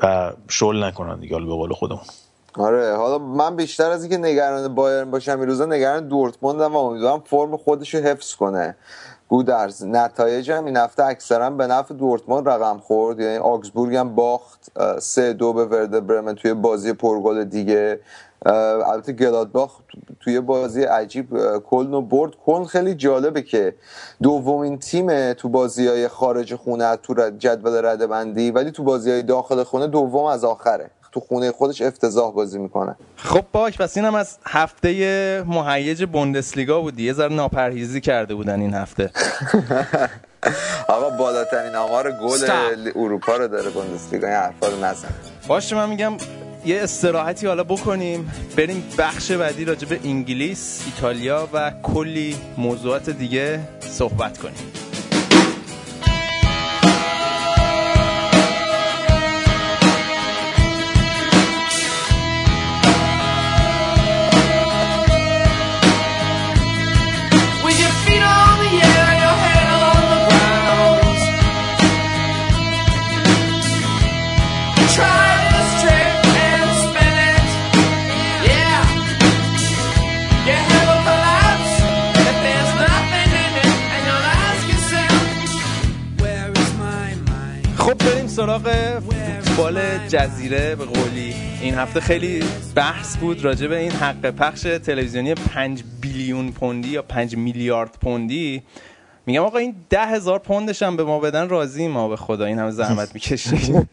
[0.00, 2.04] و شل نکنن دیگه به قول خودمون.
[2.58, 7.22] آره حالا من بیشتر از اینکه نگران بایرن باشم این روزا نگران دورتموندم و امیدوارم
[7.26, 8.76] فرم خودش رو حفظ کنه.
[9.28, 13.20] گودرز نتایج هم این هفته اکثرا به نفع دورتموند رقم خورد.
[13.20, 18.00] یعنی آکسبورگ هم باخت سه دو به ورده برمن توی بازی پرگل دیگه.
[18.46, 19.78] البته گلادباخ
[20.20, 22.32] توی بازی عجیب کلن و برد.
[22.46, 23.74] کلن خیلی جالبه که
[24.22, 29.22] دومین تیم تو بازی های خارج خونه تو جدول رده بندی ولی تو بازی های
[29.22, 30.90] داخل خونه دوم از آخره.
[31.14, 32.96] تو خونه خودش افتضاح بازی می‌کنه.
[33.16, 38.74] خب باک پس اینم از هفته مهیج بوندسلیگا بود یه ذره ناپرهیزی کرده بودن این
[38.74, 39.10] هفته.
[40.88, 44.28] آقا بالاترین آمار گل اروپا رو داره بوندسلیگا.
[44.28, 45.08] این حرفا رو نزن.
[45.48, 46.12] باشه من میگم
[46.66, 48.32] یه استراحتی حالا بکنیم.
[48.56, 54.83] بریم بخش بعدی راجع به انگلیس ایتالیا و کلی موضوعات دیگه صحبت کنیم.
[88.44, 91.34] سراغ فوتبال جزیره به قولی.
[91.60, 97.02] این هفته خیلی بحث بود راجع به این حق پخش تلویزیونی 5 بیلیون پوندی یا
[97.02, 98.62] 5 میلیارد پوندی.
[99.26, 102.44] میگم آقا این ده هزار پوندش هم به ما بدن راضی ما به خدا.
[102.44, 103.88] این همه زحمت می‌کشیم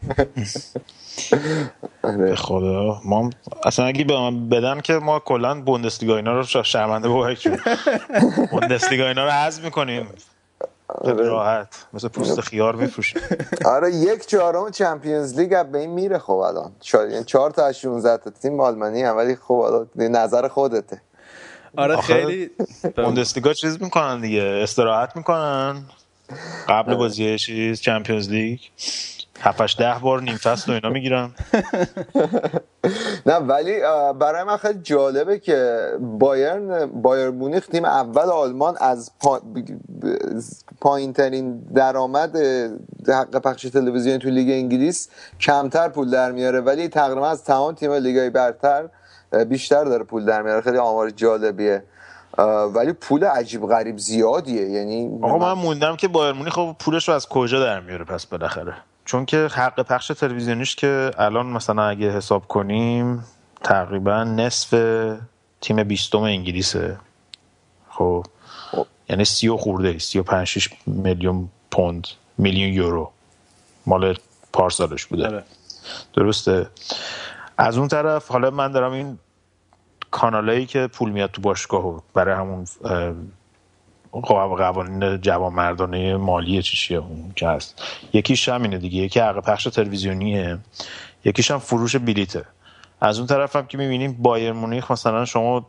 [2.18, 3.00] به خدا.
[3.04, 3.30] ما
[3.64, 7.48] اصلا اگه به من بدن که ما کلا بوندسلیگا اینا رو شرمنده بابک
[8.52, 10.06] بوندسلیگا اینا رو حذف می‌کنیم.
[11.04, 11.86] راحت.
[11.92, 13.22] مثل پوست خیار میفروشیم
[13.74, 16.72] آره یک چهارم چمپیونز لیگ به این میره خب الان.
[16.80, 21.00] شاید یعنی 4 تا از 16 تا تیم آلمانی هم ولی خب الان نظر خودته.
[21.76, 22.50] آره خیلی
[22.96, 25.82] بوندسلیگا چیز می‌کنن دیگه استراحت می‌کنن.
[26.68, 28.60] قبل بازی چیز چمپیونز لیگ.
[29.40, 31.30] هفتش ده بار نیم فصل و اینا می‌گیرن.
[33.26, 33.80] نه ولی
[34.20, 39.40] برای من خیلی جالبه که بایرن بایر مونیخ تیم اول آلمان از پا...
[40.80, 42.36] پایین ترین درآمد
[43.08, 45.08] حق پخش تلویزیونی تو لیگ انگلیس
[45.40, 46.60] کمتر پول در میاره.
[46.60, 48.88] ولی تقریبا از تمام تیم لیگای برتر
[49.48, 50.60] بیشتر داره پول در میاره.
[50.60, 51.82] خیلی آمار جالبیه.
[52.74, 54.70] ولی پول عجیب غریب زیادیه.
[54.70, 58.26] یعنی آقا من موندم که بایر مونیخ خب پولش رو از کجا در میاره پس
[58.26, 63.24] بالاخره؟ چون که حق پخش تلویزیونیش که الان مثلا اگه حساب کنیم
[63.62, 64.74] تقریبا نصف
[65.60, 66.98] تیم بیستم انگلیسه.
[67.90, 68.26] خب
[69.08, 72.06] یعنی سی و خورده سی و پنج میلیون پوند
[72.38, 73.12] میلیون یورو
[73.86, 74.16] مال
[74.52, 75.26] پارسالش بوده.
[75.26, 75.44] آره.
[76.14, 76.66] درسته؟
[77.58, 79.18] از اون طرف حالا من دارم این
[80.10, 82.66] کانالایی که پول میاد تو باشگاه و برای همون
[84.20, 87.82] قوانین جوان مردانه مالی چی چیه؟ اون که هست.
[88.12, 88.96] یکیش همینه دیگه.
[88.96, 90.58] یکی حق پخش تلویزیونیه.
[91.24, 92.44] یکیش هم فروش بلیته.
[93.00, 95.66] از اون طرف هم که می‌بینیم بایر مونیخ مثلا شما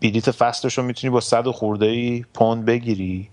[0.00, 3.28] بلیت فصلش رو می‌تونی با صد و خورده ای پوند بگیری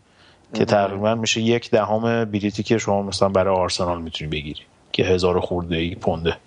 [0.54, 5.38] که تقریبا میشه یک دهم بلیتی که شما مثلا برای آرسنال می‌تونی بگیری که هزار
[5.38, 6.38] و خورده ای پونده.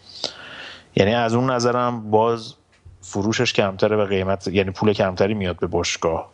[0.96, 2.54] یعنی از اون نظرم باز
[3.00, 6.30] فروشش کمتره و قیمت یعنی پول کمتری میاد به باشگاه.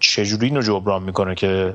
[0.00, 1.74] چجوری اینو جبران می‌کنه که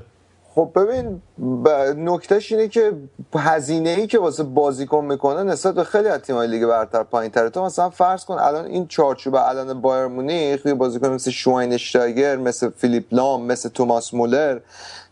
[0.56, 1.22] خب ببین
[1.66, 2.92] ب- نکتهش اینه که
[3.36, 7.50] هزینه ای که واسه بازیکن می‌کنه نسبت به خیلی از تیم‌های لیگ برتر پایین تره
[7.50, 12.70] تو مثلا فرض کن الان این چارچوب الان بایرن مونیخ یه بازیکن مثل شواینشتایگر مثل
[12.70, 14.60] فیلیپ لام مثل توماس مولر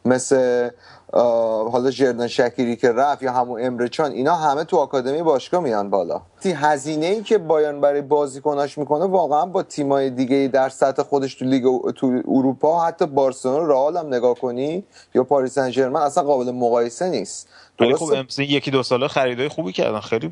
[0.05, 0.69] مثل
[1.13, 5.89] حالا شردان شکیری که رفت یا همون امره جان اینا همه تو آکادمی باشگاه میان
[5.89, 11.03] بالا تی هزینه ای که بایرن برای بازیکناش می‌کنه واقعا با تیمای دیگه در سطح
[11.03, 11.63] خودش تو لیگ
[11.95, 14.83] تو اروپا حتی بارسلونا رئال هم نگاه کنی
[15.15, 19.47] یا پاریس سن ژرمن اصلا قابل مقایسه نیست ولی خب؟ امسی یکی دو ساله خریدای
[19.47, 20.31] خوبی کردن خیلی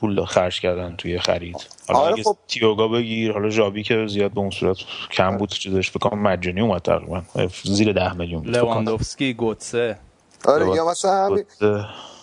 [0.00, 1.56] پول, خرج کردن توی خرید
[1.88, 2.36] حالا آره خب.
[2.48, 4.76] تیوگا بگیر حالا جابی که زیاد به اون صورت
[5.10, 7.22] کم بود چیزش بکنم مجانی اومد تقریبا
[7.64, 8.70] زیر ده میلیون بود فکر کنم.
[8.70, 9.96] لواندوفسکی گوتسه
[10.44, 11.44] آره یا مثلا همین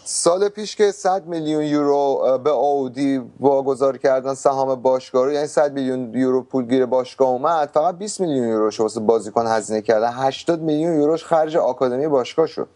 [0.04, 5.74] سال پیش که 100 میلیون یورو به آودی واگذار کردن سهام باشگاه رو یعنی 100
[5.74, 10.96] میلیون یورو پولگیر باشگاه اومد فقط 20 میلیون یوروش واسه بازیکن هزینه کردن 80 میلیون
[10.96, 12.68] یوروش خرج آکادمی باشگاه شد.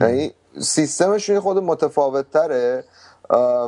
[0.00, 2.84] یعنی سیستمشون خود متفاوت تره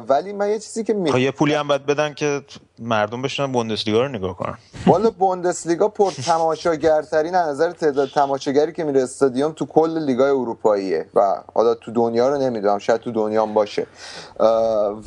[0.08, 2.42] ولی من یه چیزی که خب می یه پولی هم باید بدن که
[2.82, 4.58] مردم بشنن بوندسلیگا رو نگاه کنن.
[4.86, 11.06] والا بوندسلیگا پر تماشاگرترین از نظر تعداد تماشاگری که میره استادیوم تو کل لیگای اروپاییه
[11.14, 13.86] و حالا تو دنیا رو نمی‌دونم شاید تو دنیا هم باشه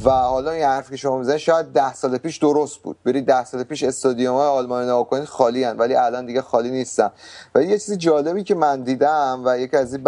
[0.03, 2.97] و حالا این حرفی که شما می‌زنید شاید ده سال پیش درست بود.
[3.05, 5.77] برید ده سال پیش استادیوم های آلمان نگاه کنید خالی هن.
[5.77, 7.11] ولی الان دیگه خالی نیستن.
[7.55, 10.03] و یه چیز جالبی که من دیدم و یکی از این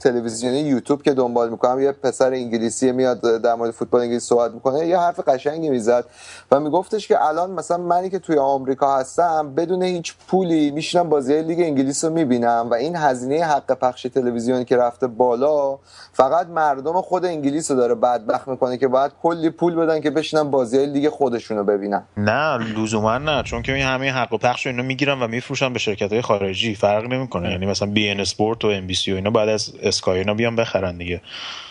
[0.00, 4.86] تلویزیونی یوتیوب که دنبال می‌کنم یه پسر انگلیسی میاد در مورد فوتبال انگلیس صحبت می‌کنه
[4.86, 6.04] یه حرف قشنگی می‌زد.
[6.50, 11.42] و میگفتش که الان مثلا منی که توی آمریکا هستم بدون هیچ پولی میشینم بازی
[11.42, 15.78] لیگ انگلیس رو می‌بینم و این هزینه حق پخش تلویزیونی که رفته بالا
[16.12, 20.50] فقط مردم خود انگلیس رو داره بدبخت می‌کنه که باید کلی پول بدن که بشینن
[20.50, 22.02] بازی لیگ خودشون رو ببینن.
[22.16, 23.42] نه لزوما نه.
[23.42, 26.74] چون که این همه حق پخش رو اینا می‌گیرن و میفروشن به شرکت های خارجی.
[26.74, 27.50] فرق نمی‌کنه.
[27.50, 30.34] یعنی مثلا بی این اسپورت و ام بی سی و اینا بعد از اسکای اینا
[30.34, 31.20] بیان بخرن دیگه.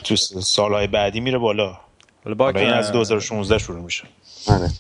[0.04, 1.78] تو سالهای بعدی میره بالا.
[2.24, 4.04] حالا با حالا این از 2016 شروع میشه.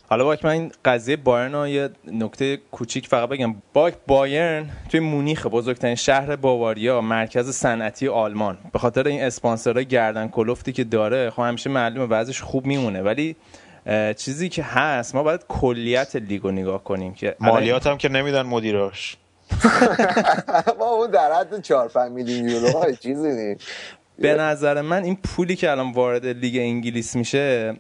[0.09, 3.55] حالا باک من این قضیه بایرن رو یه نکته کوچیک فقط بگم.
[3.73, 8.57] باک بایرن توی مونیخ بزرگترین شهر باواریا مرکز صنعتی آلمان.
[8.73, 13.01] به خاطر این اسپانسرهای گردن کلفتی که داره خب همیشه معلومه وضعش خوب میمونه.
[13.01, 13.35] ولی
[14.17, 19.17] چیزی که هست ما باید کلیت لیگو نگاه کنیم که مالیات هم که نمیدن مدیراش
[20.79, 23.61] ما اون در حد 4 5 میلیون یورو چیزی نیست.
[24.19, 27.75] به نظر من این پولی که الان وارد لیگ انگلیس میشه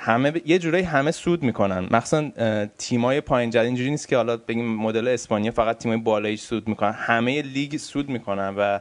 [0.00, 1.88] همه ب- یه جورایی همه سود می‌کنن.
[1.90, 2.30] مخصوصا
[2.78, 6.92] تیمای پایین جدول اینجوری نیست که حالا بگیم مدل اسپانیا فقط تیمای بالایی سود می‌کنن.
[6.92, 8.78] همه لیگ سود می‌کنن و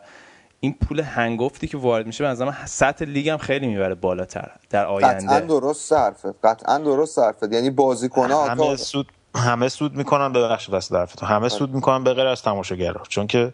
[0.59, 4.85] این پول هنگفتی که وارد میشه به نظر سطح لیگ هم خیلی می‌بره بالاتر در
[4.85, 5.25] آینده.
[5.25, 6.33] قطعا درست صرفه.
[6.43, 7.47] قطعا درست صرفه.
[7.51, 12.13] یعنی بازیکن‌ها همه سود همه سود می‌کنن به بخش وسط حرفتو همه سود می‌کنن به
[12.13, 13.03] غیر از تماشاگرها.
[13.09, 13.53] چون که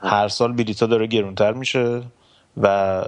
[0.00, 2.02] هر سال بلیتا داره گرونتر میشه
[2.62, 3.04] و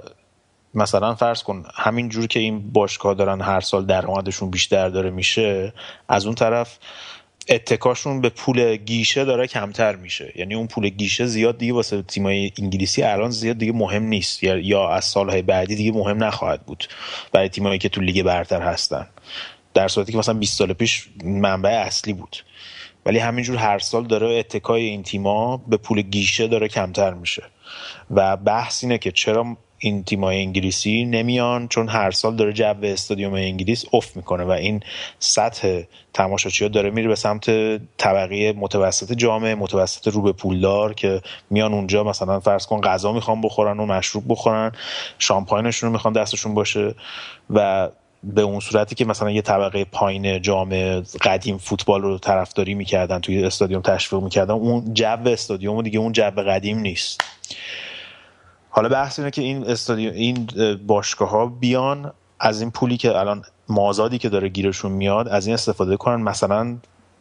[0.77, 5.73] مثلا فرض کن همین جور که این باشگاه دارن هر سال درآمدشون بیشتر داره میشه
[6.09, 6.77] از اون طرف
[7.49, 10.33] اتکاشون به پول گیشه داره کمتر میشه.
[10.35, 14.43] یعنی اون پول گیشه زیاد دیگه واسه تیمای انگلیسی الان زیاد دیگه مهم نیست.
[14.43, 16.87] یا از سالهای بعدی دیگه مهم نخواهد بود
[17.31, 19.07] برای تیمایی که تو لیگ برتر هستن.
[19.73, 22.37] در صورتی که مثلا 20 سال پیش منبع اصلی بود.
[23.05, 27.43] ولی همینجور هر سال داره اتکای این تیما به پول گیشه داره کمتر میشه.
[28.11, 33.33] و بحث اینه که چرا این تیمای انگلیسی نمیان چون هر سال داره جو استادیوم
[33.33, 34.83] انگلیس افت می‌کنه و این
[35.19, 35.81] سطح
[36.13, 37.49] تماشاچی داره میره به سمت
[37.97, 43.41] طبقه متوسط جامعه متوسط رو به پولدار که میان اونجا مثلا فرض کن غذا می‌خوان
[43.41, 44.71] بخورن و مشروب بخورن
[45.19, 46.95] شامپاینشون رو می‌خوان دستشون باشه
[47.49, 47.89] و
[48.23, 53.43] به اون صورتی که مثلا یه طبقه پایین جامعه قدیم فوتبال رو طرفداری می‌کردن توی
[53.43, 57.21] استادیوم تشویق می‌کردن اون جو استادیوم دیگه اون جو قدیم نیست.
[58.77, 60.47] حالا بحث اینه که این استادیوم این
[60.87, 65.53] باشگاه ها بیان از این پولی که الان مازادی که داره گیرشون میاد از این
[65.53, 66.21] استفاده کنن.
[66.21, 66.77] مثلا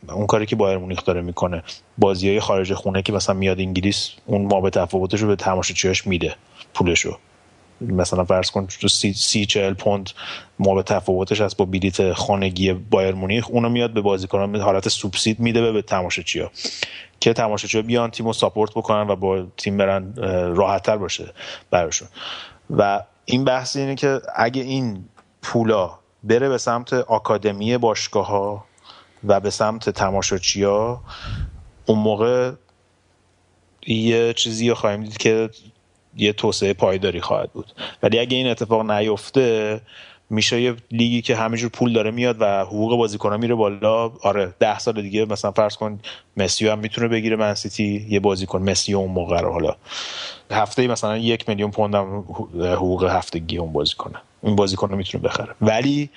[0.09, 1.63] اون کاری که بایر مونیخ داره می‌کنه.
[1.99, 6.07] بازی های خارج خونه که مثلا میاد انگلیس اون ما به تفاوتش رو به تماشاچیاش
[6.07, 6.37] میده
[6.75, 7.19] پولشو.
[7.81, 10.11] مثلا فرض کن تو سی, سی چهل پوند
[10.59, 15.41] ما به تفاوتش از با بلیت خانگی بایر مونیخ اونو میاد به بازیکنان حالت سوبسید
[15.41, 16.51] میده به تماشاچیا
[17.21, 20.15] که تماشاچی بیان تیم رو ساپورت بکنن و با تیم برن
[20.57, 21.33] راحتتر باشه
[21.71, 22.09] براشون.
[22.71, 25.05] و این بحث اینه که اگه این
[25.43, 28.65] پولا بره به سمت آکادمی باشگاه ها
[29.25, 31.03] و به سمت تماشاچی ها
[31.87, 32.53] اون موقع
[33.87, 35.51] یه چیزی رو خواهیم دید که
[36.17, 37.73] یه توسعه پایداری خواهد بود.
[38.03, 39.81] ولی اگه این اتفاق نیفته
[40.31, 44.13] میشه یه لیگی که همینجور پول داره میاد و حقوق بازیکن‌ها میره بالا.
[44.23, 46.01] آره ده سال دیگه مثلا فرض کن
[46.37, 49.53] مسی هم می‌تونه بگیره منسیتی یه بازیکن مسی اون موقع رو.
[49.53, 49.77] حالا
[50.51, 52.25] هفته مثلا یک میلیون پوند هم
[52.55, 55.55] حقوق هفتگی اون بازیکنه اون بازیکن رو می‌تونه بخره.
[55.61, 56.11] ولی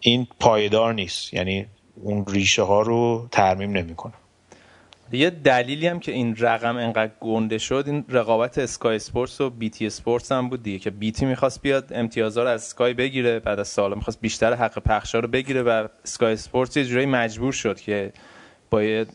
[0.00, 1.34] این پایدار نیست.
[1.34, 1.66] یعنی
[2.02, 4.12] اون ریشه ها رو ترمیم نمی‌کنه.
[5.12, 9.86] یه دلیلی هم که این رقم انقدر گنده شد این رقابت اسکای اسپورتس و بی‌تی
[9.86, 13.68] اسپورتس هم بود دیگه که بی‌تی می‌خواست بیاد امتیازها رو از اسکای بگیره بعد از
[13.68, 18.12] سال می‌خواست بیشتر حق پخشا رو بگیره و اسکای اسپورتس یه جوری مجبور شد که
[18.70, 19.06] با یه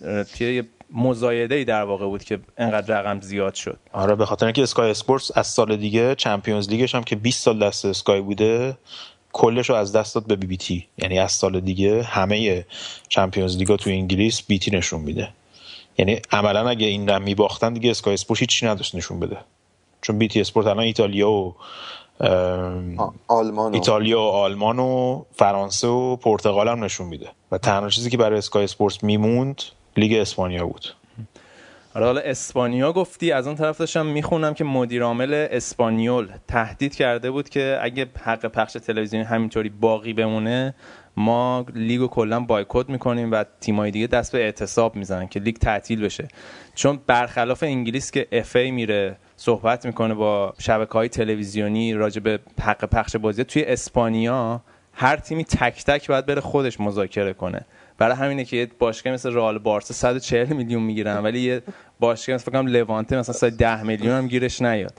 [0.94, 3.80] مزایده در واقع بود که انقدر رقم زیاد شد.
[3.92, 7.44] آره به خاطر اینکه اسکای اسپورتس از سال دیگه Champions League ش هم که 20
[7.44, 8.78] سال دست اسکای بوده
[9.34, 12.66] کلش رو از دست داد به بی BT یعنی از سال دیگه همه
[13.10, 15.30] Champions League ا تو انگلیس BT نشون میده.
[15.98, 19.38] یعنی عملا اگه این رم میباختن دیگه Sky Sport هیچی نداشت نشون بده.
[20.02, 21.56] چون BT Sport الان ایتالیا و
[23.28, 27.30] آلمان ایتالیا و آلمان و فرانسه و پرتغال هم نشون میده.
[27.52, 29.62] و تنها چیزی که برای Sky Sport میموند
[29.98, 30.86] لیگ اسپانیا بود.
[31.94, 37.32] آره حالا اسپانیا گفتی از اون طرف داشتم می‌خونم که مدیر عامل اسپانیول تهدید کرده
[37.32, 40.76] بود که اگه حق پخش تلویزیونی همینطوری باقی بمونه
[41.18, 46.02] ما لیگو کلا بایکوت می‌کنیم و تیمای دیگه دست به اعتصاب می‌زنن که لیگ تعطیل
[46.02, 46.28] بشه.
[46.76, 52.86] چون برخلاف انگلیس که FA میره صحبت می‌کنه با شبکه های تلویزیونی راجع به حق
[52.86, 54.62] پخش بازی توی اسپانیا
[54.94, 57.66] هر تیمی تک تک باید بره خودش مذاکره کنه.
[57.98, 61.62] برای همینه که یه باشگاه مثل رئال بارسا 140 میلیون می‌گیرن ولی یه
[62.00, 64.94] باشگاه مثل فکر لوانته مثلا 10 میلیون هم گیرش نیاد.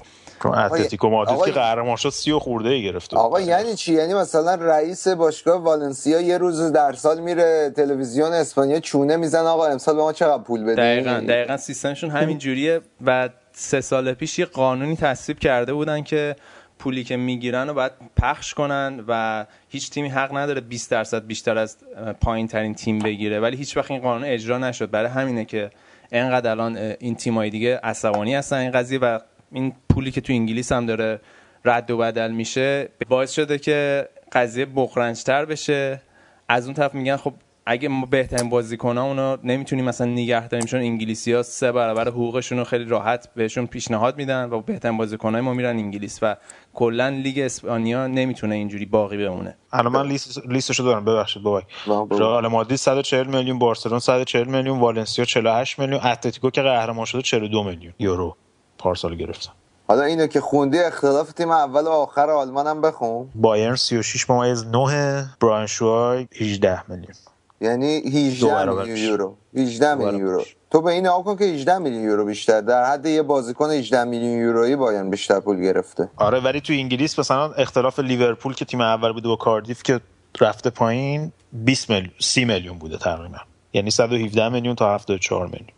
[0.49, 3.17] اتلتیکو مادرید که قهرمان شد 30 خورده ای گرفته.
[3.17, 8.81] آقا یعنی چی؟ یعنی مثلا رئیس باشگاه والنسیا یه روز در سال میره تلویزیون اسپانیا
[8.81, 9.49] چونه می‌زنه.
[9.49, 14.13] آقا امسال به ما چقدر پول بده دقیقاً دقیقاً سیستمشون همین جوریه و سه سال
[14.13, 16.37] پیش یه قانونی تصویب کرده بودن که
[16.79, 21.59] پولی که می‌گیرن رو باید پخش کنن و هیچ تیمی حق نداره 20 درصد بیشتر
[21.59, 21.77] از
[22.21, 23.41] پایین ترین تیم بگیره.
[23.41, 24.91] ولی هیچ وقت این قانون اجرا نشد.
[24.91, 25.71] برای همینه که
[26.13, 29.19] انقدر الان این تیمای دیگه عصبانی هستن این قضیه و
[29.53, 31.21] این پولی که تو انگلیس هم داره
[31.65, 36.03] رد و بدل میشه باعث شده که قضیه بخرنجتر بشه.
[36.49, 37.33] از اون طرف میگن خب
[37.67, 42.59] اگه ما بهترین بازیکن اونو نمی‌تونیم مثلا نگه داریم چون انگلیسی ها سه برابر حقوقشون
[42.59, 46.37] رو خیلی راحت بهشون پیشنهاد میدن و بهترین بازیکن ما میرن انگلیس و
[46.75, 49.57] کلا لیگ اسپانیا نمی‌تونه اینجوری باقی بمونه.
[49.73, 51.63] الان من لیست لیستشو دارم ببخشید بابای
[52.11, 57.63] رئال مادرید 140 میلیون بارسلون 140 میلیون والنسیا 48 میلیون اتلتیکو که قهرمان شده 42
[57.63, 58.37] میلیون یورو.
[58.83, 59.53] پارسال گرفتن
[59.89, 63.29] حالا اینو که خوندی اختلاف تیم اول و آخر آلمان هم بخون.
[63.35, 67.15] بایرن 36 ممیز 9 براین شوای 18 میلیون.
[67.61, 69.37] یعنی 18 میلیون یورو.
[69.57, 70.43] 18 میلیون یورو.
[70.71, 72.61] تو به این کن که 18 میلیون یورو بیشتر.
[72.61, 76.11] در حد یه بازیکن 18 میلیون یورویی بایرن بیشتر پول گرفته.
[76.17, 80.01] آره ولی تو انگلیس مثلا اختلاف لیورپول که تیم اول بوده با کاردیف که
[80.41, 83.39] رفته پایین 20 میلیون 30 میلیون بوده تقریبا.
[83.73, 85.71] یعنی 117 میلیون تا 74 میلیون.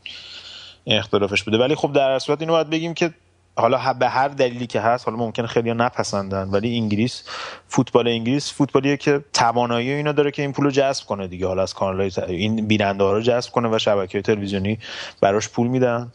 [0.85, 1.59] این اختلافش بوده.
[1.59, 3.11] ولی خب در صورت اینو باید بگیم که
[3.57, 7.23] حالا به هر دلیلی که هست حالا ممکنه خیلی نپسندن ولی انگلیس
[7.69, 11.47] فوتبال انگلیس فوتبالیه که توانایی اینا داره که این پول رو جذب کنه دیگه.
[11.47, 14.79] حالا از کانال این بیننده ها رو جذب کنه و شبکه تلویزیونی
[15.21, 16.13] براش پول میدن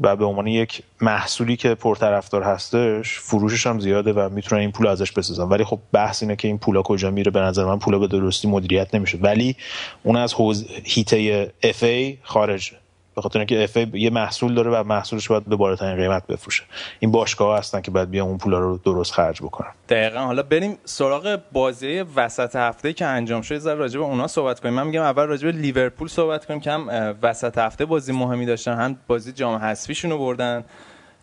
[0.00, 4.86] و به عنوان یک محصولی که پرطرفدار هستش فروشش هم زیاده و می‌تونن این پول
[4.86, 5.44] ازش بسازن.
[5.44, 7.30] ولی خب بحث اینه که این پولا کجا میره.
[7.30, 9.18] به نظر من پولا به درستی مدیریت نمیشه.
[9.18, 9.56] ولی
[10.02, 12.72] اون از حوز هیته اف ای خارج
[13.16, 16.62] به خاطر اینکه اف یه محصول داره و محصولش باید به بالاترین قیمت بفروشه.
[17.00, 19.70] این باشگاه هستن که باید بیان اون پولا رو درست خرج بکنن.
[19.88, 20.20] دقیقا.
[20.20, 24.74] حالا بریم سراغ بازی وسط هفته که انجام شده زر راجع به اونا صحبت کنیم.
[24.74, 28.74] من میگم اول راجع به لیورپول صحبت کنیم که هم وسط هفته بازی مهمی داشتن.
[28.74, 30.64] هم بازی جام حذفیشون رو بردن.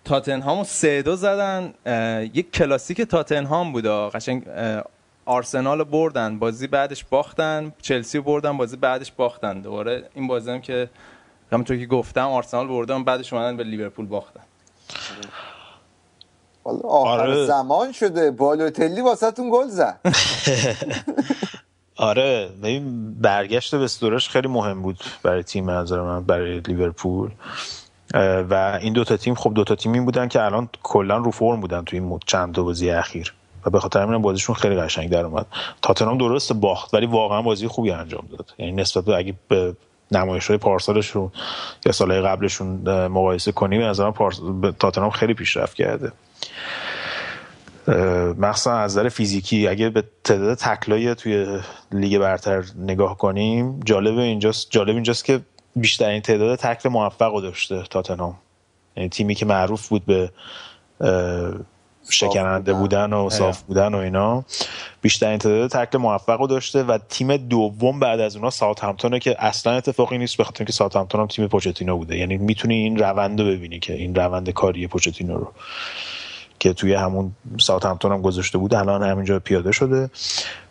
[0.05, 1.73] تاتنهام رو سه دو زدن.
[2.33, 3.85] یک کلاسیک تاتنهام بود.
[3.85, 4.43] قشنگ
[5.25, 6.39] آرسنال بردن.
[6.39, 7.73] بازی بعدش باختن.
[7.81, 8.57] چلسی بردن.
[8.57, 9.61] بازی بعدش باختن.
[9.61, 10.89] دوباره این بازی هم که
[11.51, 14.41] همونطور که گفتم آرسنال بردن بعدش اومدن به لیورپول باختن.
[16.83, 17.45] آخر آره.
[17.45, 18.31] زمان شده.
[18.31, 19.99] بالوتلی واسهتون گل زد.
[21.95, 22.49] آره.
[22.63, 27.31] این برگشت به استورش خیلی مهم بود برای تیم نظر من برای لیورپول.
[28.49, 31.99] و این دوتا تیم خب دوتا تیمی بودن که الان کلا رو فرم بودن توی
[31.99, 33.33] این چند تا بازی اخیر.
[33.65, 35.45] و به خاطر همین بازیشون خیلی قشنگ در اومد.
[35.81, 38.53] تاتنهام درست باخت ولی واقعا بازی خوبی انجام داد.
[38.57, 39.75] یعنی نسبت به اگه به
[40.11, 41.31] نمایش های پارسالشون
[41.85, 42.67] یا سالهای قبلشون
[43.07, 44.39] مقایسه کنیم از پارس...
[44.79, 46.11] تاتنام خیلی پیشرفت کرده.
[48.37, 51.59] مخصوصا از نظر فیزیکی اگه به تعداد تکلای توی
[51.91, 55.41] لیگ برتر نگاه کنیم جالب اینجاست جالب اینجاست که
[55.75, 58.35] بیشترین تعداد تکل موفق داشته تاتنام
[58.97, 60.31] یعنی تیمی که معروف بود به
[62.09, 63.13] شکننده بودن.
[63.13, 64.43] و صاف بودن و اینا.
[65.01, 69.35] بیشترین تعداد تکل موفق رو داشته و تیم دوم بعد از اونا ساوت همتونه که
[69.39, 72.17] اصلا اتفاقی نیست به خاطر اینکه ساوت همتون هم تیم پوچتینو بوده.
[72.17, 75.51] یعنی می‌تونی این روند رو ببینی که این روند کاری پوچتینو رو
[76.59, 80.09] که توی همون ساوت همتون هم گذاشته بود الان همینجا پیاده شده.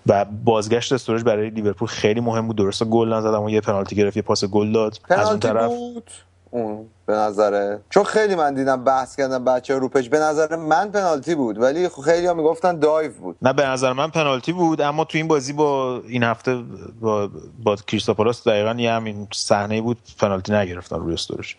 [0.07, 2.57] و بازگشت استورج برای لیورپول خیلی مهم بود.
[2.57, 5.01] درسته گل نزد اما یه پنالتی گرفت یه پاس گل داد.
[5.09, 6.11] از اون طرف بود.
[6.51, 6.87] اون.
[7.11, 7.81] به نظره.
[7.91, 11.89] چون خیلی من دیدم بحث کردن بچه رو پیش به نظر من پنالتی بود ولی
[11.89, 13.37] خب خیلی ها می‌گفتن دایو بود.
[13.43, 16.63] نه به نظر من پنالتی بود اما تو این بازی با این هفته
[17.01, 17.31] با,
[17.63, 21.57] با کریستاپولاس دقیقا یه همین صحنه بود پنالتی نگرفتن روی استورش.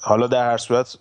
[0.00, 0.96] حالا در هر صورت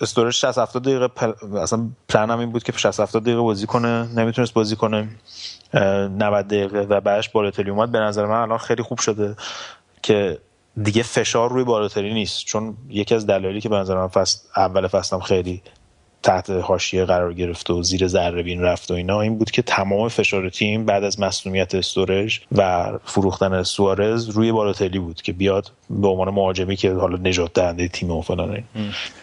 [0.00, 1.32] استورش 60 70 دقیقه پل...
[1.56, 5.08] اصلا پلن این بود که 60 70 دقیقه بازی کنه نمی‌تونست بازی کنه.
[5.74, 7.92] 90 دقیقه و بعدش بالاتلی اومد.
[7.92, 9.36] به نظر من الان خیلی خوب شده
[10.02, 10.38] که
[10.82, 12.44] دیگه فشار روی بالاتری نیست.
[12.44, 15.62] چون یکی از دلایلی که به نظر من فصل اول فصلم خیلی
[16.22, 20.08] تحت حاشیه قرار گرفت و زیر ذره بین رفت و اینا این بود که تمام
[20.08, 26.08] فشار تیم بعد از مصونیت استورج و فروختن سوارز روی بالاتلی بود که بیاد به
[26.08, 28.64] عنوان مهاجمی که حالا نجات دهنده تیم و فلان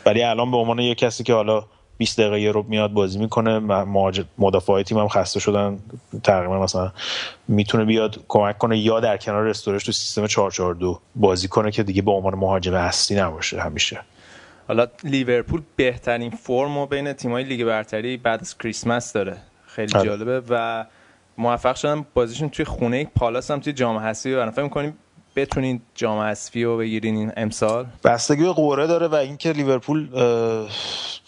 [0.05, 1.63] ولی الان به عنوان یک کسی که حالا
[1.97, 3.59] 20 دقیقه یه رو میاد بازی می‌کنه.
[4.37, 5.79] مدافعای تیم هم خسته شدن.
[6.23, 6.91] تقریبا مثلا
[7.47, 12.01] می‌تونه بیاد کمک کنه یا در کنار استورج تو سیستم 442 بازی کنه که دیگه
[12.01, 14.01] به عنوان مهاجم اصلی نباشه همیشه.
[14.67, 19.37] حالا لیورپول بهترین فرم بین تیمای لیگ برتری بعد از کریسمس داره.
[19.67, 20.05] خیلی آره.
[20.05, 20.85] جالبه و
[21.37, 24.97] موفق شدن بازیشون توی خونه پالاس هم توی جام حذفی برن فکر می‌کنیم
[25.35, 30.09] بتونین جام حذفی رو بگیرین این امسال؟ بستگی به قوره داره و اینکه لیورپول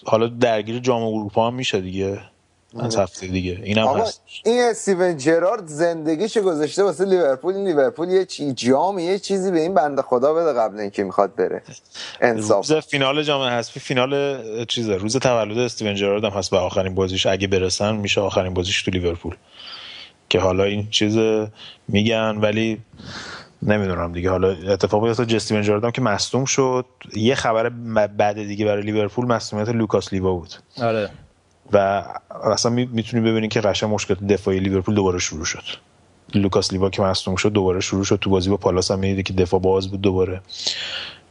[0.06, 2.20] حالا درگیر جام اروپا هم میشه دیگه.
[2.80, 3.60] از هفته دیگه.
[3.64, 4.22] اینم هست.
[4.46, 7.56] این استیون جرارد زندگیش گذاشته واسه لیورپول.
[7.56, 11.36] این لیورپول یه چی جام یه چیزی به این بنده خدا بده قبل اینکه می‌خواد
[11.36, 11.64] بره.
[12.22, 12.72] انصاف.
[12.72, 14.96] روز فینال جام حذفی فینال چیزه.
[14.96, 17.26] روز تولد استیون جرارد هم هست به آخرین بازیش.
[17.26, 19.36] اگه برسن میشه آخرین بازیش تو لیورپول.
[20.30, 21.18] که حالا این چیز
[21.88, 22.82] میگن ولی
[23.62, 24.30] نمی‌دونم دیگه.
[24.30, 26.86] حالا اتفاق افتاد جستیون جاردن که مصدوم شد.
[27.16, 27.70] یه خبر
[28.08, 30.54] بعد دیگه برای لیورپول مصدومیت لوکاس لیوا بود.
[30.82, 31.10] آره.
[31.74, 32.04] و
[32.44, 35.64] اصلا می‌تونی ببینید که قشنگ مشکل دفاعی لیورپول دوباره شروع شد.
[36.34, 38.18] لوکاس لیوا که مصدوم شد دوباره شروع شد.
[38.22, 40.42] تو بازی با پالاس هم می‌دیدی که دفاع باز بود دوباره.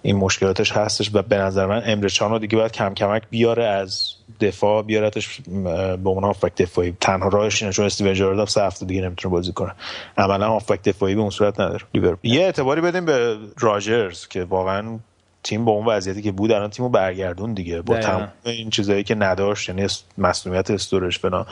[0.06, 4.14] این مشکلاتش هستش و به نظر من امره رو دیگه باید کم کمک بیاره از
[4.40, 5.40] دفاع بیارتش
[6.02, 6.96] به عنوان هافبک دفاعی.
[7.00, 9.72] تنها راهش اینه چون استیون جراردم سه هفته دیگه نمی‌تونه بازی کنه.
[10.18, 11.84] عملا هافبک دفاعی به اون صورت نداره.
[11.94, 12.30] لیورپول.
[12.30, 14.98] یه اعتباری بدیم به راجرز که واقعا
[15.46, 17.82] تیم با اون وضعیتی که بود الان تیمو برگردوند دیگه.
[17.82, 17.98] با.
[17.98, 19.86] تمام این چیزایی که نداشت یعنی
[20.18, 21.46] مصدومیت استوریج بنا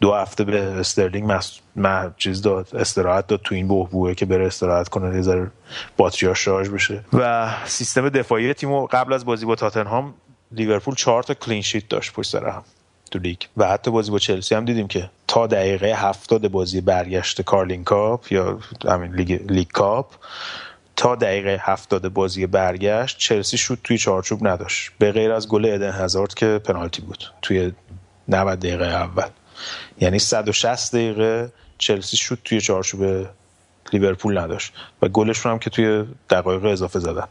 [0.00, 1.58] دو هفته به استرلینگ مس...
[1.76, 5.50] م- چیز داد استراحت داد تو این بحبوحه که بره استراحت کنه یه ذره
[5.96, 7.04] باتری‌ها شارژ بشه.
[7.12, 10.14] و سیستم دفاعی تیمو قبل از بازی با تاتنهام
[10.52, 12.62] لیورپول چهار تا clean sheet داشت پشت سر هم
[13.10, 13.38] تو لیگ.
[13.56, 18.32] و حتی بازی با چلسی هم دیدیم که تا دقیقه هفتاد بازی برگشت Carling Cup
[18.32, 20.06] یا همین لیگ, لیگ کاپ
[20.98, 24.90] تا دقیقه هفتاد بازی برگشت چلسی شوت توی چارچوب نداشت.
[24.98, 27.72] به غیر از گل ادن هزارد که پنالتی بود توی
[28.28, 29.28] 90 دقیقه اول.
[30.00, 33.26] یعنی 160 دقیقه چلسی شوت توی چارچوب
[33.92, 34.72] لیورپول نداشت
[35.02, 37.26] و گلشون هم که توی دقایق اضافه زدن.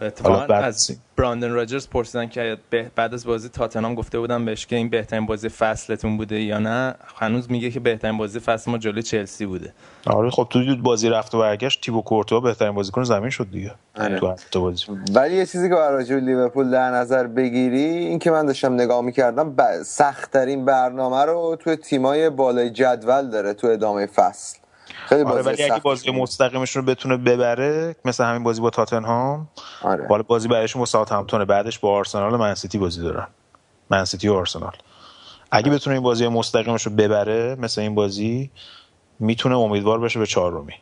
[0.00, 2.56] اتفاقا حالا بعد- از براندن راجرز پرسیدن که
[2.96, 6.94] بعد از بازی تاتنهام گفته بودن بهش که این بهترین بازی فصلتون بوده یا نه
[7.16, 9.72] هنوز میگه که بهترین بازی فصل ما جلوی چلسی بوده.
[10.06, 14.18] آره خب تو بازی رفت و برگشت تیبو کورتوا بهترین بازیکن زمین شد دیگه آره.
[14.18, 14.84] تو هفته بازی.
[15.14, 19.00] ولی یه چیزی که برای راجع لیورپول در نظر بگیری این که من داشتم نگاه
[19.02, 19.82] می‌کردم ب...
[19.82, 24.57] سختترین برنامه رو توی تیمای بالای جدول داره تو ادامه فصل.
[25.08, 26.16] خیلی آره بازی ولی اگه بازی شده.
[26.16, 29.48] مستقیمشون رو بتونه ببره مثل همین بازی با تاتنهام
[29.82, 30.06] آره.
[30.06, 33.26] بالا بازی بعدشون با ساوثهمپتون بعدش با آرسنال و منسیتی بازی دارن
[33.90, 34.76] منسیتی و آرسنال
[35.50, 38.50] اگه بتونه این بازی مستقیمش رو ببره مثل این بازی
[39.20, 40.74] می‌تونه امیدوار بشه به چهارمی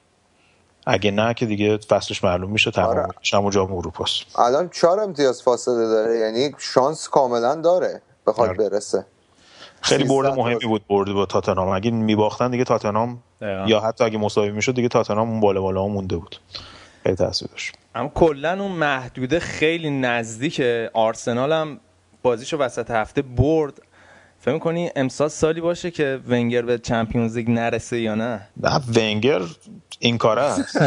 [0.87, 3.09] اگه نه که دیگه فصلش معلوم میشه تمام آره.
[3.23, 8.59] شما جام اروپاست الان چهار امتیاز فاصله داره یعنی شانس کاملا داره بخواد آره.
[8.71, 9.07] برسه
[9.83, 10.67] خیلی 13 برد مهمی.
[10.67, 13.65] بود برد با تاتنهام اگه میباختن دیگه تاتنهام دقیقاً.
[13.69, 16.37] یا حتی اگه مساوی می‌شد دیگه تاتنهام اون بالا بالا مونده بود.
[17.03, 17.75] خیلی تاثیر داشت.
[17.95, 20.63] اما کلا اون محدوده خیلی نزدیک
[20.93, 21.81] آرسنال هم
[22.23, 23.83] بازیشو وسط هفته برد.
[24.41, 29.43] فکر می‌کنی امسال سالی باشه که ونگر به چمپیونز لیگ نرسه یا نه؟ نه ونگر
[29.99, 30.83] این کاره است.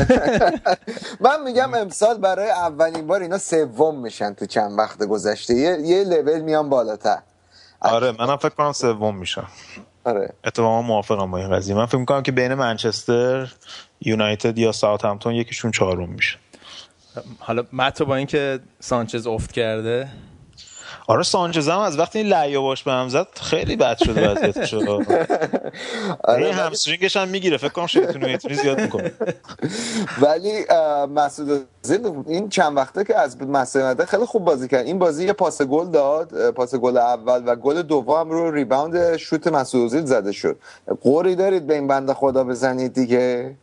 [1.25, 5.53] من میگم امسال برای اولین بار اینا سوم میشن تو چند وقت گذشته.
[5.53, 7.19] یه, یه لول میان بالاتر.
[7.81, 9.47] آره منم فکر کنم سوم میشم
[10.03, 10.33] آره.
[10.45, 11.75] اتفاقا موافقم با این قضیه.
[11.75, 13.53] من فکر می‌کنم که بین منچستر
[14.01, 16.37] یونایتد یا ساوت همتون یکیشون چهارم میشه.
[17.39, 20.09] حالا متو با اینکه سانچز افت کرده
[21.07, 24.73] آره سانچز هم از وقتی این لعیا باش به هم زد خیلی بد شده وضعیتش
[26.23, 29.11] آره این همسترینگش هم می‌گیره فکر کنم شیطونی می‌تونی زیاد می‌کنه.
[30.21, 30.65] ولی
[31.15, 31.67] مسعود
[32.27, 34.85] این چند وقته که از مسئله خیلی خوب بازی کرد.
[34.85, 39.47] این بازی یه پاس گل داد پاس گل اول و گل دوم رو ریباوند شوت
[39.47, 40.59] مسعود زده شد.
[41.01, 43.55] قوری دارید به این بنده خدا بزنید دیگه.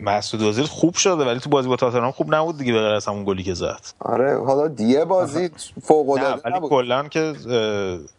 [0.00, 3.06] مسعود اوزیل خوب شده ولی تو بازی با تاتنهام خوب نبود دیگه به غیر از
[3.06, 3.80] همون گلی که زد.
[3.98, 5.50] آره حالا دیگه بازی
[5.82, 7.20] فوق العاده ولی کلا که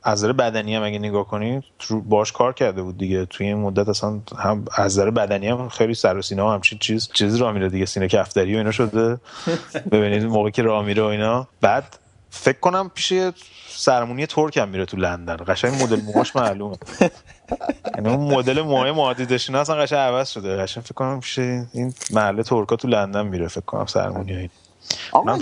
[0.04, 3.26] از نظر بدنی هم اگه نگاه کنید تو- باش کار کرده بود دیگه.
[3.26, 6.80] توی این مدت اصلا هم از نظر بدنی هم خیلی سر و سینه و همچین
[6.80, 9.18] چیز چیز را میره دیگه سینه کفتری و اینا شده.
[9.92, 11.48] ببینید موقعی که راه میره و اینا.
[11.62, 11.98] بعد
[12.30, 13.14] فکر کنم پیش
[13.78, 15.38] سرمونی ترک هم میره تو لندن.
[15.48, 16.78] قشنگ مدل موهاش معلومه.
[17.96, 20.58] یعنی اون مدل موهای معادیدشون اصلا قشنگ عوض شده.
[20.58, 24.50] قشنگ فکر کنم پیش این محله ترکا تو لندن میره فکر کنم سرمونی های.
[25.12, 25.38] آقا.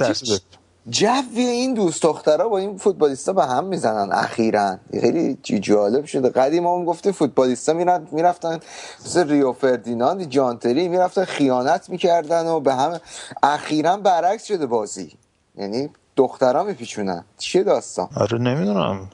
[0.89, 4.77] جوی این دوست دخترها با این فوتبالیستا به هم می‌زنن اخیرا.
[5.01, 6.29] خیلی جالب شده.
[6.29, 8.59] قدیم هم گفته فوتبالیستا میرن می‌رفتن
[9.05, 12.99] مثل ریو فردیناند جانتری می‌رفتن خیانت می‌کردن و به هم
[13.43, 15.11] اخیرا برعکس شده بازی.
[15.57, 17.26] یعنی دخترها میپیچونن.
[17.38, 19.09] چیه داستان؟ آره نمی‌دونم.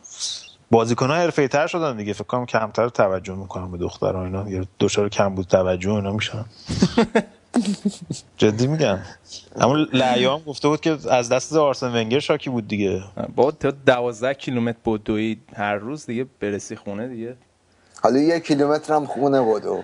[0.72, 2.14] بازیکن‌ها حرفه‌ای تر شدن دیگه.
[2.14, 4.50] فکر کنم کمتر توجه می‌کنن به دخترها اینا.
[4.50, 6.46] یا دچار کم بود توجه اینا میشن.
[8.38, 9.00] جدی میگم.
[9.56, 13.04] اما لعیا هم گفته بود که از دست آرسن ونگر شاکی بود دیگه.
[13.36, 17.36] با تا دوازده کیلومتر بدوی هر روز دیگه برسی خونه دیگه.
[18.04, 19.84] حالا یک کیلومتر هم خونه بودو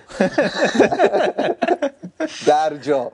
[2.46, 3.10] در جا.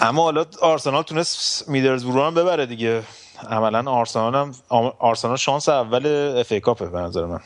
[0.00, 3.02] اما حالا آرسنال تونست میدرزبرو هم ببره دیگه.
[3.48, 4.54] عملا آرسنال هم
[4.98, 7.40] آرسنال شانس اول FA Cup ه به نظر من.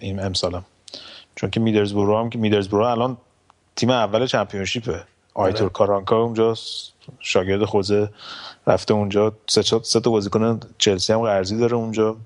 [0.00, 0.64] این, امسالم.
[1.36, 3.16] چون که میدرزبرو هم که میدرزبرو الان
[3.76, 5.04] تیم اول Championship ه.
[5.38, 6.54] آیتور کارانکا اونجا
[7.20, 8.08] شاگرد خوزه
[8.66, 9.32] رفته اونجا.
[9.46, 12.16] سه سه تا بازیکن چلسی هم قرضی داره اونجا.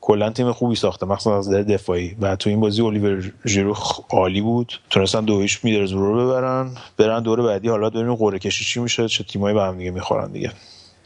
[0.00, 2.16] کلا تیم خوبی ساخته مخصوصا از نظر دفاعی.
[2.20, 3.76] و تو این بازی الیور ژیرو
[4.10, 4.72] عالی بود.
[4.90, 6.70] تونستن دو هیچ میدرزبرو رو ببرن.
[6.96, 7.68] برن دور بعدی.
[7.68, 9.08] حالا ببینیم قرعه کشی چی میشه.
[9.08, 10.52] چه تیمایی به هم دیگه می‌خورن دیگه.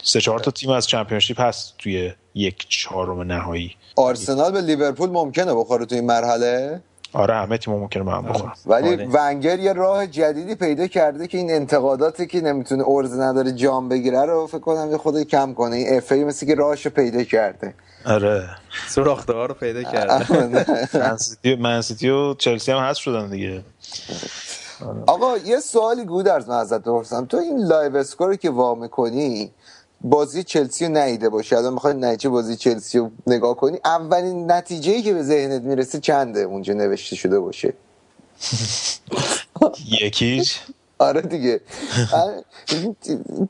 [0.03, 3.75] سه چهار تا تیم از چمپیونشیپ هست توی یک چهارم نهایی.
[3.95, 6.81] آرسنال به لیورپول ممکنه بخوره تو این مرحله؟
[7.13, 8.53] آره همه تیم ممکنه به هم بخورن.
[8.65, 9.07] ولی آره.
[9.11, 14.25] ونگر یه راه جدیدی پیدا کرده که این انتقاداتی که نمی‌تونه ارز نداره جام بگیره
[14.25, 15.75] رو فکر کنم یه خود کم کنه.
[15.75, 17.73] این اف ای مثل که راهشو پیدا کرده.
[18.05, 18.49] آره.
[18.87, 20.25] سوراخته ها رو پیدا کرده.
[20.99, 23.63] منسیتی منسیتی و چلسی هم هست شدن دیگه.
[25.07, 27.25] آقا یه سوالی گودرز من ازت بپرسم.
[27.25, 29.51] تو این live score ی که وا می‌کنی
[30.01, 31.55] بازی چلسی رو ندیده باشی.
[31.55, 35.99] الان می‌خوای نتیجه بازی چلسی رو نگاه کنی اولین نتیجه ای که به ذهنت می‌رسه
[35.99, 37.73] چنده اونجا نوشته شده باشه؟
[40.01, 40.59] یک هیچ؟
[40.99, 41.61] آره دیگه.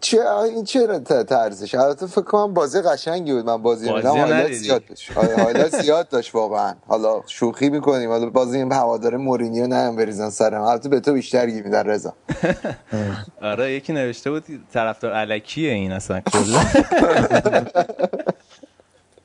[0.02, 4.52] چه این چرا طرزش البته فکر کنم بازی قشنگی بود من بازی دیدم حالا.
[4.52, 5.18] زیاد داشت.
[5.18, 6.74] آره، حالا زیاد داشت واقعا.
[6.88, 8.10] حالا شوخی می‌کنیم.
[8.10, 10.62] حالا بازی این هوادارا مورینیو نریزن سرم.
[10.62, 12.14] البته به تو بیشتر گیر میدن رضا.
[13.42, 14.44] آره یکی نوشته بود
[14.74, 16.20] طرفدار الکیه این اصلا.
[16.20, 16.62] کلا.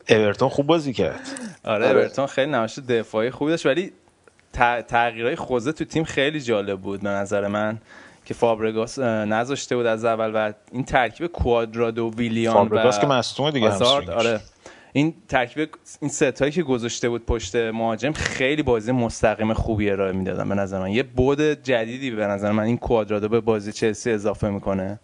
[0.09, 1.21] اورتون خوب بازی کرد.
[1.65, 3.67] آره اورتون خیلی نمایش دفاعی خوبی داشت.
[3.67, 3.93] ولی
[4.89, 7.79] تغییرهای خوزه تو تیم خیلی جالب بود به نظر من.
[8.33, 13.51] که فابرگاس نذاشته بود از اول و این ترکیب کوادرادو ویلیان فابرگاس و که مصدومه
[13.51, 14.11] دیگه آزارد،.
[14.11, 14.41] آره.
[14.93, 15.69] این ترکیب
[16.01, 20.79] این ستایی که گذاشته بود پشت مهاجم خیلی بازی مستقیم خوبی ارائه می‌دادن به نظر
[20.79, 20.91] من.
[20.91, 25.01] یه بود جدیدی به نظر من این کوادرادو به بازی چلسی اضافه می‌کنه.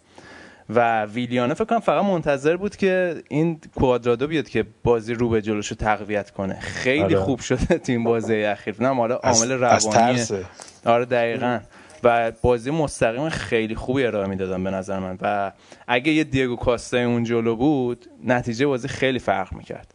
[0.70, 5.42] و ویلیانه فکر کنم فقط منتظر بود که این کوادرادو بیاد که بازی رو به
[5.42, 6.60] جلوشو تقویت کنه.
[6.60, 7.18] خیلی آره.
[7.18, 8.74] خوب شده تیم بازی اخیر.
[8.80, 10.44] نه حالا از- عامل از روانیه ترسه.
[10.84, 11.60] آره دقیقا.
[12.04, 15.18] و بازی مستقیم خیلی خوبی ارائه می‌دادن به نظر من.
[15.20, 15.52] و
[15.86, 19.94] اگه یه دیگو کاستا اون جلو بود نتیجه بازی خیلی فرق می‌کرد.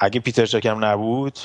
[0.00, 1.38] اگه پیتر چکم نبود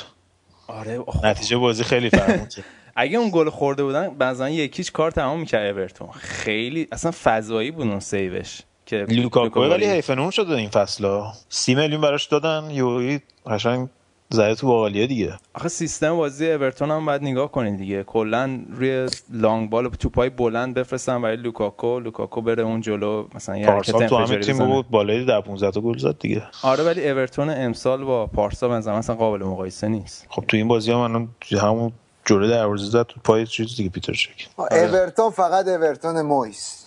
[0.68, 2.65] آره نتیجه بازی خیلی فرق می‌کرد.
[2.99, 7.72] اگه اون گل خورده بودن مثلا یک هیچ کار تمام می‌کرد اورتون خیلی اصلا فضایی
[7.72, 12.01] بود اون save ش که لوکاکو لوکاکو ولی حیف نون شده این فصلا سی میلیون
[12.01, 12.72] براش دادن.
[12.72, 13.89] یوی قشنگ
[14.30, 15.34] زده تو باقالیه دیگه.
[15.53, 18.03] آخه سیستم بازی اورتون هم باید نگاه کنید دیگه.
[18.03, 21.99] کلا روی long ball توپای بلند بفرستن برای لوکاکو.
[21.99, 23.28] لوکاکو بره اون جلو.
[23.36, 24.57] مثلا یه حرکت پارسال تو همین تیم.
[24.57, 26.43] بود بالای 10 15 تا گل زد دیگه.
[26.63, 30.25] آره ولی اورتون امسال با پارسال اصلا قابل مقایسه نیست.
[30.30, 31.30] خب تو این بازی هم الان
[31.61, 31.91] همون
[32.25, 34.47] جلوی دروازه زد تو پای چیز دیگه پیتر چک.
[34.57, 36.86] اورتون فقط اورتون مویس.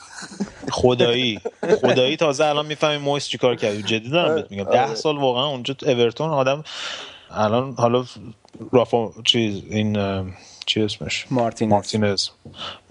[0.71, 1.41] خدایی.
[1.83, 3.81] خدایی تازه الان می‌فهمی مویس چیکار کرد.
[3.81, 4.65] جدی دارم بهت میگم.
[4.65, 6.65] ده سال واقعا اونجا تو اورتون آدم
[7.31, 8.05] الان حالا
[8.73, 9.97] رافا چیز این
[10.67, 11.71] چی اسمش؟ مارتینز.
[11.71, 12.29] مارتینز.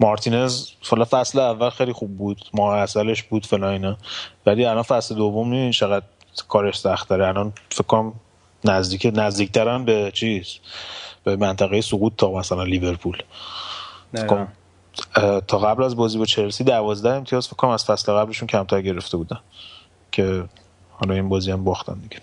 [0.00, 2.44] مارتینز حالا فصل اول خیلی خوب بود.
[2.54, 3.96] ماه اصلش بود فلان اینا.
[4.46, 6.06] ولی الان فصل دوم می‌بینی چقدر
[6.48, 7.28] کارش سخت داره.
[7.28, 8.12] الان فکر کنم
[8.64, 10.46] نزدیک نزدیکترن به چیز؟
[11.24, 13.22] به منطقه سقوط تا مثلا لیورپول.
[15.16, 18.82] اه، تا قبل از بازی با چلسی دوازده امتیاز فکر کنم از فصل قبلشون کمتر
[18.82, 19.40] گرفته بودن.
[20.12, 20.44] که
[20.90, 22.18] حالا این بازی هم باختن دیگه.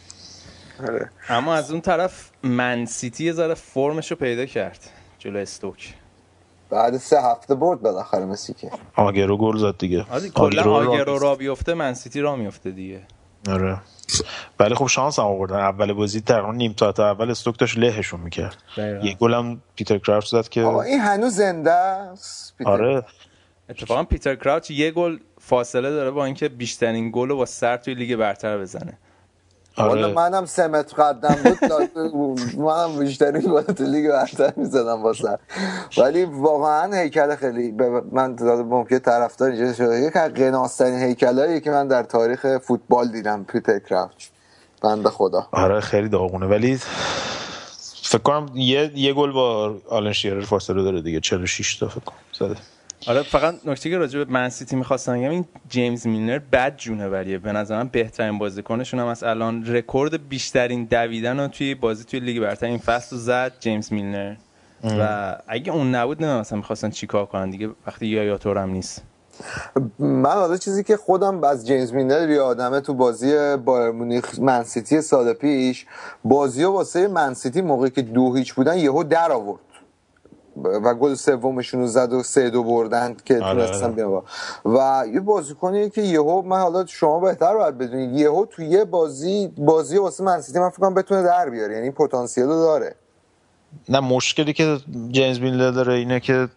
[0.80, 1.09] آره.
[1.30, 4.80] اما از اون طرف Man City یه ذره فرمش رو پیدا کرد
[5.19, 5.93] جلو استوک.
[6.69, 8.71] بعد سه هفته برد بالاخره مسی که.
[8.95, 10.05] آگرو گل زد دیگه.
[10.36, 13.01] کلا رو- آگرو را بیفته Man City را میفته دیگه.
[13.49, 13.78] آره.
[14.59, 15.55] ولی خب شانس هم آوردن.
[15.55, 18.57] اول بازی تقریبا نیم ساعت اول استوک داشت لهشون می‌کرد.
[18.78, 22.69] یه گل هم پیتر کراوچ زد که آقا این هنوز زنده است پیتر.
[22.71, 23.03] آره.
[23.69, 27.93] اتفاقا پیتر کراوچ یه گل فاصله داره با اینکه بیشترین گل رو با سر توی
[27.93, 28.97] لیگ برتر بزنه.
[29.78, 30.13] آره.
[30.13, 31.36] منم سه متر قدم
[32.13, 35.38] بود منم بیشتری گل تو لیگ برتر می‌زدم با سر
[35.97, 37.71] ولی واقعا هیکل خیلی
[38.11, 39.99] من داده ممکن طرفدار اینجا شده.
[39.99, 44.28] یک از قناسترین هیکلایی که من در تاریخ فوتبال دیدم پیتر کراوچ
[44.84, 45.47] بنده خدا.
[45.51, 46.45] آره خیلی داغونه.
[46.45, 46.80] ولی
[48.03, 51.19] فکر کنم یه یه گل با آلن شیرر فاصله داره دیگه.
[51.19, 52.17] 46 تا فکر کنم.
[52.39, 52.55] زده.
[53.07, 57.07] آره فقط نکته که راجع به Man City می‌خواستم بگم این جیمز میلنر بد جونه
[57.07, 62.03] ولیه به نظر من بهترین بازیکنشون هم از الان رکورد بیشترین دویدن رو توی بازی
[62.03, 64.35] توی لیگ برتر این فصل رو زد جیمز میلنر.
[64.83, 69.03] و اگه اون نبود نه مثلا می‌خواستن چیکار کنن دیگه وقتی یایا هم نیست.
[69.99, 75.01] من حالا چیزی که خودم از جیمز میلنر یادمه تو بازی بایرن مونیخ Man City
[75.01, 75.85] سال پیش
[76.23, 79.59] بازی ها واسه منسیتی موقعی که دو هیچ بودن یهو در آورد.
[80.64, 83.66] و گل سومشون رو زد و سه دو بردن که آره.
[83.66, 84.24] تونستن بیان با.
[84.66, 89.47] و یه بازیکنی که یهو من حالا شما بهتر باید بدونید یهو تو یه بازی
[89.47, 92.95] بازی واسه منسیتی من فکر کنم بتونه در بیاره یعنی پتانسیل داره
[93.89, 94.80] نه مشکلی که
[95.12, 96.47] جیمز میلر داره اینه که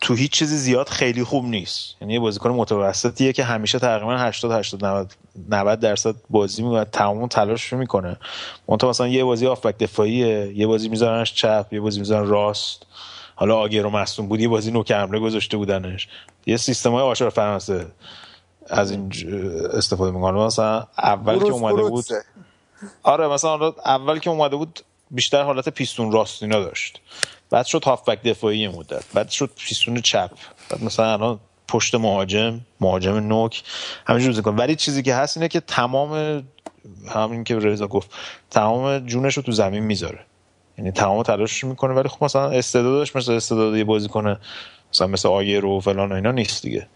[0.00, 4.52] تو هیچ چیزی زیاد خیلی خوب نیست یعنی یه بازیکن متوسطیه که همیشه تقریبا 80
[4.52, 5.12] 80 90
[5.48, 8.16] 90 درصد بازی می‌کنه تمام تلاش رو می‌کنه.
[8.68, 12.86] منتها مثلا یه بازی آفبک دفاعیه یه بازی میذارنش چپ یه بازی می‌ذارن راست.
[13.34, 16.08] حالا آگرو مصدوم بود یه بازی نوک حمله گذاشته بودنش.
[16.46, 17.86] یه سیستم های آشار فرانسه
[18.66, 19.12] از این
[19.72, 20.38] استفاده می‌کنه.
[20.38, 22.04] مثلا اول که اومده بود.
[23.02, 24.80] آره مثلا اول که اومده بود
[25.10, 27.00] بیشتر حالت پیستون راستینا داشت.
[27.50, 30.30] بعد شد هافبک دفاعی مدت بعد شد پیستون چپ.
[30.70, 33.62] بعد مثلا الان پشت مهاجم مهاجم نوک.
[34.06, 36.42] همینجور بازی کنه ولی چیزی که هست اینه که تمام
[37.14, 38.10] همین که رضا گفت
[38.50, 40.18] تمام جونش رو تو زمین می‌ذاره.
[40.78, 44.38] یعنی تمام تلاشش می‌کنه ولی خب مثلا استعدادش مثل استعداد یه بازی کنه
[44.92, 46.86] مثلا مثل آیر و فلان و اینا نیست دیگه.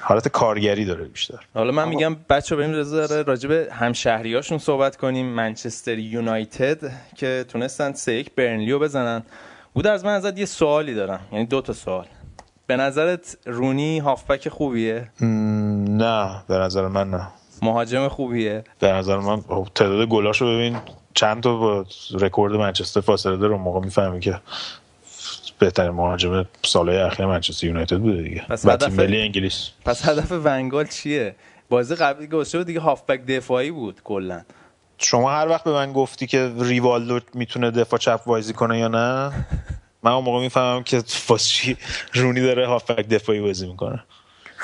[0.00, 1.38] حالت کارگری داره بیشتر.
[1.54, 5.26] حالا من میگم بچه بریم رضا راجع به همشهریاشون صحبت کنیم.
[5.26, 9.22] منچستر یونایتد که تونستن سه یک برنلیو بزنن.
[9.74, 11.20] بود از من ازت یه سوالی دارم.
[11.32, 12.06] یعنی دو تا سوال.
[12.70, 17.28] به نظرت رونی هافبک خوبیه؟ نه به نظر من نه.
[17.62, 20.76] مهاجم خوبیه؟ به نظر من خب تعداد گلاشو ببین
[21.14, 21.84] چند تا با
[22.20, 24.40] رکورد منچستر فاصله داره موقع می‌فهمی که
[25.58, 28.44] بهترین مهاجم سالهای اخیر منچستر یونایتد بوده دیگه.
[28.48, 29.70] پس و هدف- تیم ملی انگلیس.
[29.84, 31.34] پس هدف ونگال چیه؟
[31.68, 34.40] بازی قبلی گذشته بود دیگه هافبک دفاعی بود کلا.
[34.98, 39.32] شما هر وقت به من گفتی که ریوالدو می‌تونه دفاع چپ بازی کنه یا نه؟
[40.02, 41.76] من اون موقع می‌فهمم که واسه چی
[42.14, 44.04] رونی داره هافبک دفاعی بازی می‌کنه.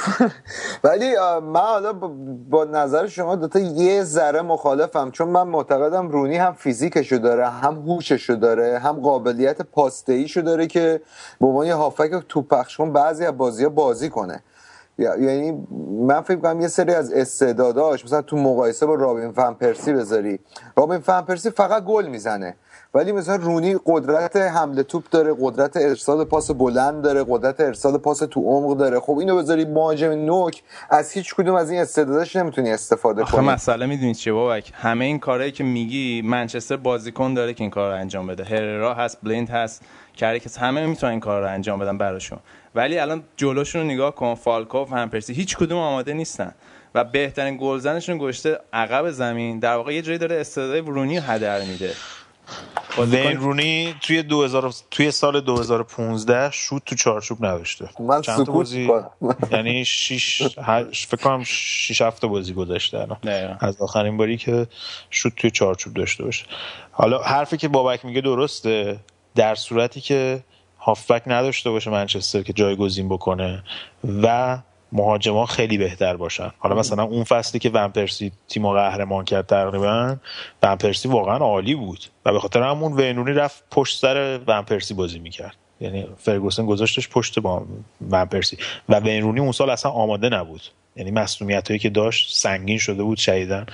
[0.84, 6.52] ولی من حالا با- نظر شما دوتا یه ذره مخالفم چون من معتقدم رونی هم
[6.54, 11.00] فیزیکشو داره هم هوششو داره هم قابلیت پاستهیشو داره که
[11.40, 14.42] به عنوان هافک تو پخش کن بعضی از بازی ها بازی کنه.
[14.98, 15.52] یعنی
[16.08, 20.38] من فکر کنم یه سری از استعداداش مثلا تو مقایسه با رابین فن پرسی بذاری.
[20.76, 22.56] رابین فن پرسی فقط گل می‌زنه.
[22.96, 28.18] ولی مثلا رونی قدرت حمله توپ داره قدرت ارسال پاس بلند داره قدرت ارسال پاس
[28.18, 29.00] تو عمق داره.
[29.00, 33.46] خب اینو بذاری مهاجم نوک از هیچ کدوم از این استعداداش نمی‌تونی استفاده کنی.
[33.46, 37.92] مسئله می‌دونی چیه بابک؟ همه این کارهایی که میگی منچستر بازیکن داره که این کار
[37.92, 38.44] رو انجام بده.
[38.44, 39.82] هررا هست بلند هست
[40.16, 42.38] کریکس همه می‌تونن این کار رو انجام بدن براشون.
[42.74, 46.54] ولی الان جلوشون رو نگاه کن فالکوف هم پرسی هیچ کدوم آماده نیستن.
[46.94, 49.58] و بهترین گلزنشون گشته عقب زمین.
[49.58, 51.90] در واقع یه جایی داره استعداد رونی رو هدر میده.
[52.98, 58.90] وین رونی توی 2000 توی سال 2015 شوت تو چارچوب نداشته من سکوت بازی.
[59.52, 60.42] یعنی 6
[60.92, 63.56] فکر کنم 6 7 بازی گذشته الان.
[63.60, 64.66] از آخرین باری که
[65.10, 66.46] شوت توی چارچوب داشته باشه.
[66.90, 69.00] حالا حرفی که بابک میگه درسته.
[69.34, 70.44] در صورتی که
[70.78, 73.62] هافبک نداشته باشه منچستر که جایگزین بکنه
[74.22, 74.58] و
[74.92, 76.52] مهاجما خیلی بهتر باشن.
[76.58, 80.16] حالا مثلا اون فصلی که ون پرسی تیم قهرمان کرد تقریبا
[80.62, 84.94] ون پرسی واقعا عالی بود و به خاطر همون وینونی رفت پشت سر ون پرسی
[84.94, 85.56] بازی می‌کرد.
[85.80, 87.66] یعنی فرگوسن گذاشتش پشت با
[88.10, 88.58] ون پرسی
[88.88, 90.62] و وینرونی اون سال اصلا آماده نبود.
[90.96, 93.66] یعنی مسئولیت هایی که داشت سنگین شده بود شدیدن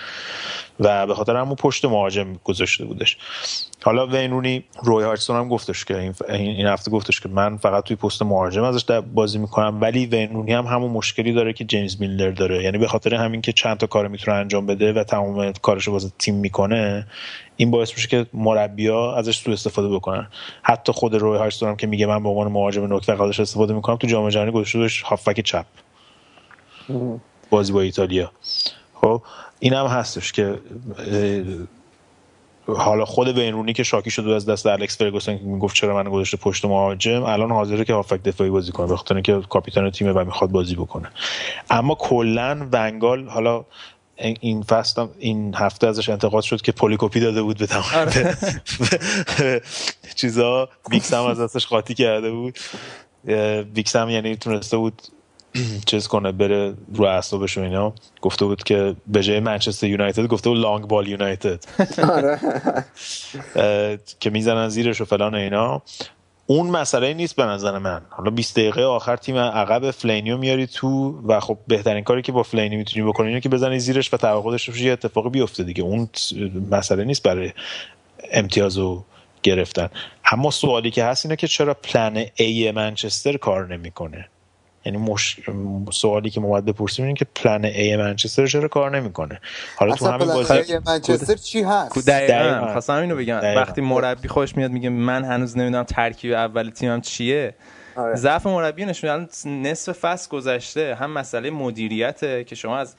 [0.81, 3.17] و به خاطر همون پشت مهاجم گذاشته بودش.
[3.83, 8.23] حالا وینرونی روی هارتسون هم گفتش که این هفته گفتش که من فقط توی پست
[8.23, 12.63] مهاجم ازش بازی می‌کنم ولی وینرونی هم همون مشکلی داره که جیمز میلر داره.
[12.63, 16.01] یعنی به خاطر همین که چند تا کار می‌تونه انجام بده و تمام کارش رو
[16.19, 17.07] تیم می‌کنه
[17.57, 20.27] این باعث میشه که مربیا ازش سوء استفاده بکنن.
[20.63, 23.97] حتی خود روی هارتسون هم که میگه من به عنوان مهاجم نوک فقط استفاده می‌کنم
[23.97, 25.67] تو جام جهانی گذاشته هافک چپ.
[27.51, 28.33] بازی با ایتالیا.
[28.95, 29.23] خب
[29.61, 30.59] این هم هستش که
[32.67, 36.37] حالا خود وینرونی که شاکی شده از دست الکس فرگوسن که می‌گفت چرا من گذاشته
[36.37, 40.25] پشت مهاجم الان حاضره که هافک دفاعی بازی کنه به خاطر اینکه کاپیتان تیمه و
[40.25, 41.09] می‌خواد بازی بکنه.
[41.71, 43.65] اما کلا ونگال حالا
[44.17, 47.85] این- فصل این هفته ازش انتقاد شد که پولیکوپی داده بود به تمام
[50.17, 52.59] چیزا بیکس هم از دستش قاطی کرده بود.
[53.75, 55.03] بیگ سم یعنی تونسته بود
[55.87, 57.93] چیز کنه بره رو اعصابش و اینا.
[58.21, 61.65] گفته بود که به جای منچستر یونایتد گفته بود long ball United.
[63.57, 65.83] اه، که می‌زنن زیرش و فلان و اینا.
[66.47, 68.03] اون مسئله نیست به نظر من.
[68.11, 72.43] حالا 20 دقیقه آخر تیم عقب فلینیو میاری تو و خب بهترین کاری که با
[72.43, 75.83] فلینی می‌تونی بکنی اینه که بزنی زیرش و داشته باشی یه اتفاقی بیفته دیگه.
[75.83, 76.09] اون
[76.71, 77.53] مسئله نیست برای
[78.33, 79.03] امتیازو
[79.43, 79.89] گرفتن.
[80.33, 84.29] اما سوالی که هست اینه که چرا پلن ای منچستر کار نمی‌کنه؟
[84.85, 85.41] یعنی مش...
[85.93, 89.41] سوالی که ما باید بپرسیم اینه که پلن ای منچستر چرا کار نمی‌کنه؟
[89.77, 92.35] حالا تو همین بازی ای منچستر چی هست؟ دقیقا.
[92.35, 92.73] دقیقاً.
[92.73, 93.39] خواستم اینو بگم.
[93.41, 93.61] دقیقاً.
[93.61, 97.55] وقتی مربی خوش میاد میگه من هنوز نمی‌دونم ترکیب اول تیمم چیه.
[97.97, 98.15] آره.
[98.15, 100.95] ضعف مربی نشون الان نصف فصل گذشته.
[100.95, 102.95] هم مسئله مدیریته که شما از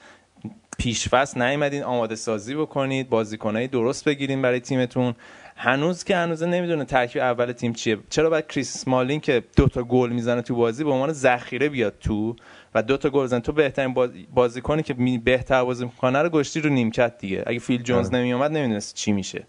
[0.77, 5.15] پیش فصل نیومدین آماده سازی بکنید بازیکنای درست بگیرین برای تیمتون.
[5.55, 7.97] هنوز که هنوز نمی‌دونه ترکیب اول تیم چیه.
[8.09, 11.93] چرا باید کریس اسمالین که دو تا گل می‌زنه تو بازی به عنوان ذخیره بیاد
[11.99, 12.35] تو
[12.75, 14.93] و دو تا گل بزنه؟ تو بهترین باز- بازیکنی که
[15.23, 17.43] بهتر بازی می‌کنه رو گشتی رو نیمکت دیگه.
[17.47, 19.43] اگه فیل جونز نمیومد نمی‌دونست چی میشه.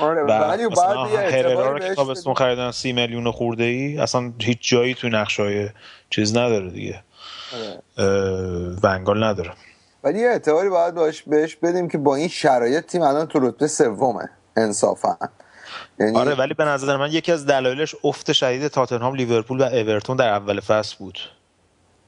[0.00, 2.34] آره و ولی اعتباری رو که بهش تابستون.
[2.34, 5.68] خریدن سی میلیون خورده ای اصلا هیچ جایی توی نقشای
[6.10, 7.02] چیز نداره دیگه.
[7.54, 8.06] آره.
[8.82, 9.50] ونگال نداره.
[10.04, 13.66] ولی یه اعتباری باید باش بهش بدیم که با این شرایط تیم الان تو رتبه
[13.66, 14.30] سومه.
[14.60, 15.16] انصافا.
[16.00, 20.16] یعنی آره ولی به نظر من یکی از دلایلش افت شدید تاتنهام لیورپول و اورتون
[20.16, 21.18] در اول فصل بود.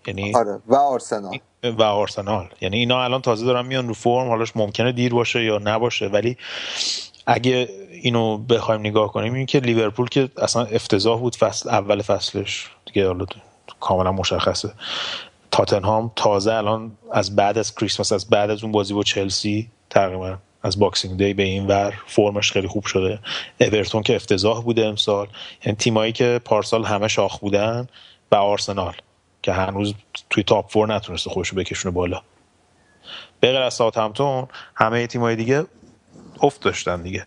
[0.07, 1.38] یعنی آره و آرسنال.
[1.64, 2.48] و آرسنال.
[2.61, 6.07] یعنی اینا الان تازه دارن میان رو فرم حالاش ممکنه دیر باشه یا نباشه.
[6.07, 6.36] ولی
[7.26, 12.70] اگه اینو بخوایم نگاه کنیم این که لیورپول که اصلا افتضاح بود فصل اول فصلش.
[12.86, 13.26] دیگه حالا
[13.80, 14.72] کاملا مشخصه.
[15.50, 20.36] تاتنهام تازه الان از بعد از کریسمس از بعد از اون بازی با چلسی تقریبا
[20.62, 23.18] از Boxing Day به این ور فرمش خیلی خوب شده.
[23.60, 25.28] اورتون که افتضاح بوده امسال.
[25.64, 27.86] یعنی تیمایی که پارسال همه شاخ بودن
[28.32, 28.94] و آرسنال
[29.42, 29.94] که هنوز
[30.30, 32.22] توی top four نتونسته خودشو بکشونه بالا.
[33.40, 35.64] به غیر از ساوثهمپتون همه تیمای دیگه
[36.42, 37.26] افت داشتن دیگه.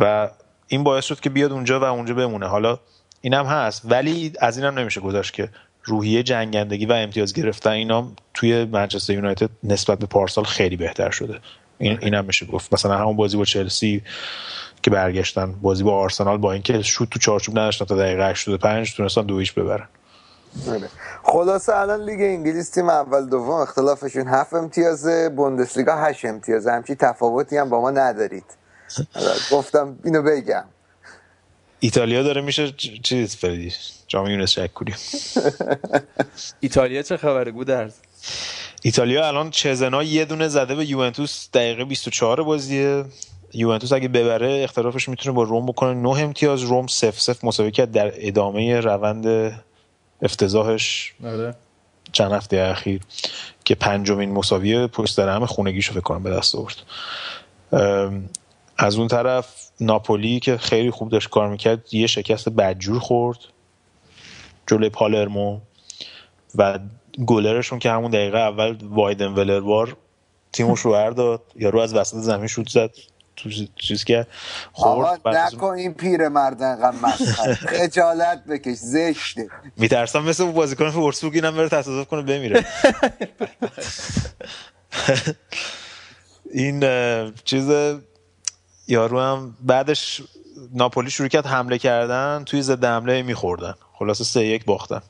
[0.00, 0.30] و
[0.68, 2.46] این باعث شد که بیاد اونجا و اونجا بمونه.
[2.46, 2.78] حالا
[3.20, 3.82] اینم هست.
[3.84, 5.50] ولی از اینم نمیشه گذاشت که
[5.84, 11.40] روحیه جنگندگی و امتیاز گرفتن اینا توی منچستر یونایتد نسبت به پارسال خیلی بهتر شده.
[11.78, 12.72] این اینم میشه گفت.
[12.72, 14.02] مثلا همون بازی با چلسی
[14.82, 19.22] که برگشتن بازی با آرسنال با اینکه شوت تو چارچوب نداشتن تا دقیقه 85 تونستن
[19.22, 19.88] دو هیچ ببرن.
[20.68, 20.88] آره.
[21.22, 26.72] خلاصه الان لیگ انگلیس تیم اول دوم اختلافشون هفت امتیازه بوندسلیگا هشت امتیازه.
[26.72, 28.44] همچی تفاوتی هم با ما ندارید.
[29.52, 30.64] گفتم اینو بگم.
[31.80, 32.72] ایتالیا داره میشه
[33.02, 33.72] چیز فردی؟
[34.08, 34.94] جام یونس شکوری
[36.60, 37.94] ایتالیا چه خبره گودرز؟
[38.86, 43.04] ایتالیا الان چزنا یه دونه زده به یوونتوس دقیقه 24 بازیه.
[43.54, 45.94] یوونتوس اگه ببره اختلافش می‌تونه با روم بکنه.
[45.94, 49.52] 9 امتیاز روم 0 0 مساوی کرد در ادامه روند
[50.22, 51.14] افتضاحش.
[51.24, 51.54] آره.
[52.12, 53.00] چند هفته اخیر
[53.64, 56.76] که پنجمین مساوی پشت سر هم خونگیشو فکر کنم به دست آورد.
[58.78, 63.38] از اون طرف ناپولی که خیلی خوب داشت کار می‌کرد یه شکست بدجور خورد
[64.66, 65.60] جلوی پالرمو
[66.54, 66.78] و
[67.26, 69.96] گلرشون که همون دقیقه اول وایدن ولروار
[70.52, 72.90] تیمش رو داد یا رو از وسط زمین شوت زد.
[73.36, 74.26] تو چیز که
[74.72, 77.10] خورد نکن این پیر مرد انقدر
[77.54, 79.48] خجالت بکش زشته.
[79.76, 82.64] میترسم مثل اون بازیکن ورسبورگ اینم بره تصادف کنه بمیره.
[86.52, 86.84] این
[87.44, 87.70] چیز
[88.88, 90.22] یارو هم بعدش
[90.74, 93.74] ناپولی شروع کرد حمله کردن توی ضد حمله میخوردن.
[93.98, 95.02] خلاصه سه یک باختن.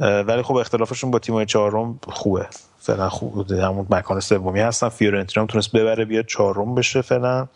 [0.00, 2.46] ولی خب اختلافشون با تیمای چهارم خوبه.
[2.78, 4.88] فعلا خوب همون مکان سومی هستن.
[4.88, 7.46] فیورنتینا هم تونست ببره بیاد چهارم بشه فعلا.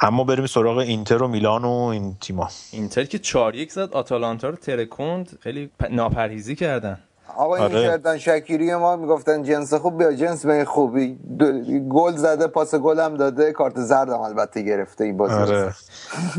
[0.00, 3.92] اما بریم سراغ اینتر و میلان و این تیما اینتر که 4 یک زد.
[3.92, 6.98] آتالانتا رو ترکوند خیلی ناپرهیزی کردن.
[7.36, 7.82] آقا این آره.
[7.82, 11.18] کردن شکیری ما می‌گفتن جنس خوب بیا جنس به خوبی
[11.90, 15.34] گل زده پاس گل هم داده کارت زرد هم البته گرفته این بازی.
[15.34, 15.74] آره.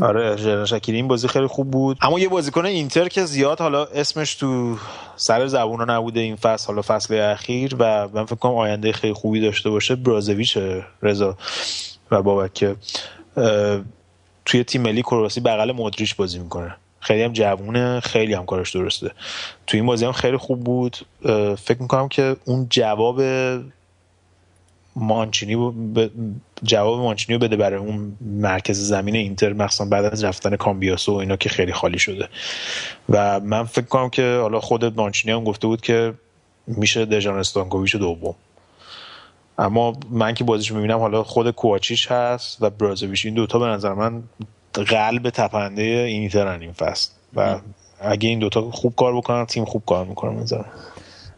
[0.00, 1.98] آره شکیری این بازی خیلی خوب بود.
[2.02, 4.76] اما یه بازیکن اینتر که زیاد حالا اسمش تو
[5.16, 9.40] سر زبون نبوده این فصل حالا فصل اخیر و من فکر کنم آینده خیلی خوبی
[9.40, 10.58] داشته باشه برازویچ
[11.02, 11.36] رضا
[12.10, 12.76] و بابک که
[14.44, 16.76] توی تیم ملی کرواسی بغل مودریچ بازی می‌کنه.
[17.00, 19.10] خیلی هم جوونه خیلی هم کارش درسته.
[19.66, 20.96] تو این بازی هم خیلی خوب بود.
[21.58, 23.22] فکر می‌کنم که اون جواب
[24.96, 26.10] مانچینی ب...
[26.62, 31.36] جواب مانچینی بده برای اون مرکز زمین اینتر مخصوصا بعد از رفتن کامبیاسو و اینا
[31.36, 32.28] که خیلی خالی شده.
[33.08, 36.14] و من فکر کنم که حالا خودت مانچینی هم گفته بود که
[36.66, 38.34] میشه دژان استانکوویچ دوم.
[39.58, 43.94] اما من که بازیش می‌بینم حالا خود کوواچیش هست و برازویش این دوتا به نظر
[43.94, 44.22] من
[44.84, 47.10] قلب تپنده اینترن این فصل.
[47.34, 47.60] و
[48.00, 50.64] اگه این دوتا خوب کار بکنن تیم خوب کار می‌کنه مثلا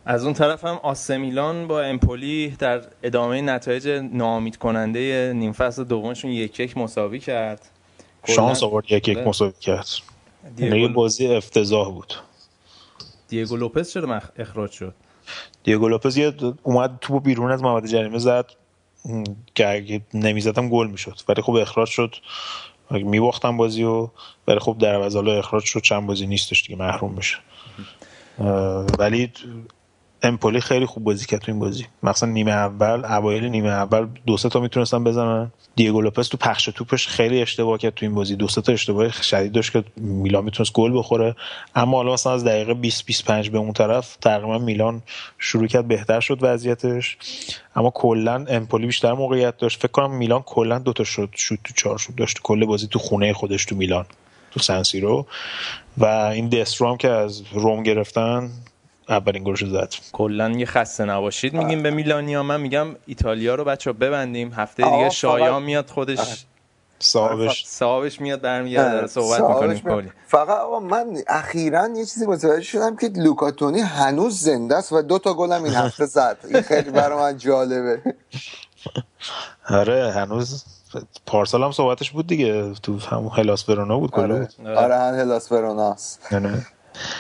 [0.05, 6.31] از اون طرف هم آسمیلان با امپولی در ادامه نتایج ناامید کننده نیم فصل دومشون
[6.31, 7.69] یک یک مساوی کرد.
[8.27, 9.19] شانس آورد یک یک.
[9.19, 9.87] مساوی کرد.
[10.57, 10.89] دیگو...
[10.89, 12.15] بازی افتضاح بود.
[13.29, 14.95] دیگو لوپز چرا اخراج شد؟
[15.65, 16.33] دیگو لوپز یه
[16.63, 18.47] اومد تو بیرون از محمد جریمه زد.
[19.55, 21.19] که اگه نمی‌زدم گل می‌شد.
[21.29, 22.15] ولی خب اخراج شد.
[22.91, 24.09] میباختم بازی و
[24.49, 27.37] ولی خب در عوض اخراج شد چند بازی نیستش دیگه محروم بشه
[28.99, 29.33] ولی
[30.23, 31.87] امپولی خیلی خوب بازی کرد تو این بازی.
[32.03, 35.53] مثلا نیمه اول اوایل نیمه اول دو سه تا می‌تونستن بزنن.
[35.77, 38.37] دیگو لوپز تو پخش توپش خیلی اشتباه کرد تو این بازی.
[38.37, 41.37] دو سه تا اشتباه شدید داشت که میلان می‌تونست گل بخوره.
[41.75, 45.03] اما حالا مثلا از دقیقه 20 25 به اون طرف تقریبا میلان
[45.39, 47.17] شروع کرد بهتر شد وضعیتش.
[47.77, 49.81] اما کلا امپولی بیشتر موقعیت داشت.
[49.81, 52.15] فکر کنم میلان کلا دو تا شد شد تو شد.
[52.15, 54.07] داشت کل بازی تو خونه خودش تو میلان
[54.51, 55.27] تو سنسیرو
[55.99, 58.51] و این دسترام که از روم گرفتن
[59.11, 59.95] اولین گلش زد.
[60.13, 61.55] کلا یه خسته نباشید.
[61.55, 62.43] میگیم به میلانیا.
[62.43, 64.53] من میگم ایتالیا رو بچه ببندیم.
[64.53, 66.47] هفته دیگه شایان میاد خودش
[66.99, 67.67] صاحبش.
[67.67, 73.81] صاحبش میاد برمیگرده صحبت می‌کنیم فقط آقا من اخیرا یه چیزی متوجه شدم که لوکاتونی
[73.81, 76.37] هنوز زنده است و دو تا گلم این هفته زد.
[76.49, 78.03] این خیلی برای من جالبه.
[79.69, 80.65] آره هنوز
[81.27, 82.73] پارسال هم صحبتش بود دیگه.
[82.83, 84.49] تو همون هلاس ورونا بود آره.
[84.67, 84.95] آره.
[84.95, 86.35] هلاس وروناست.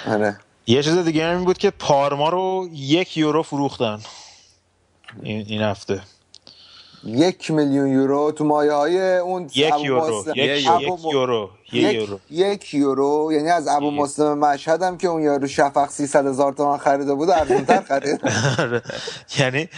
[0.08, 0.36] آره.
[0.70, 4.00] یه چیز دیگه این بود که پارما رو یک یورو فروختن.
[5.22, 6.02] این, این هفته.
[7.04, 10.66] یک میلیون یورو تو مایه های اون یک یورو یک
[11.12, 13.32] یورو یک یورو یک یورو.
[13.32, 17.30] یعنی از ابو مسلم مشهد هم که اون یارو شفق 300 هزار تومان خریده بود
[17.30, 18.20] ارزونتر خرید
[18.58, 18.82] آره.
[19.38, 19.68] یعنی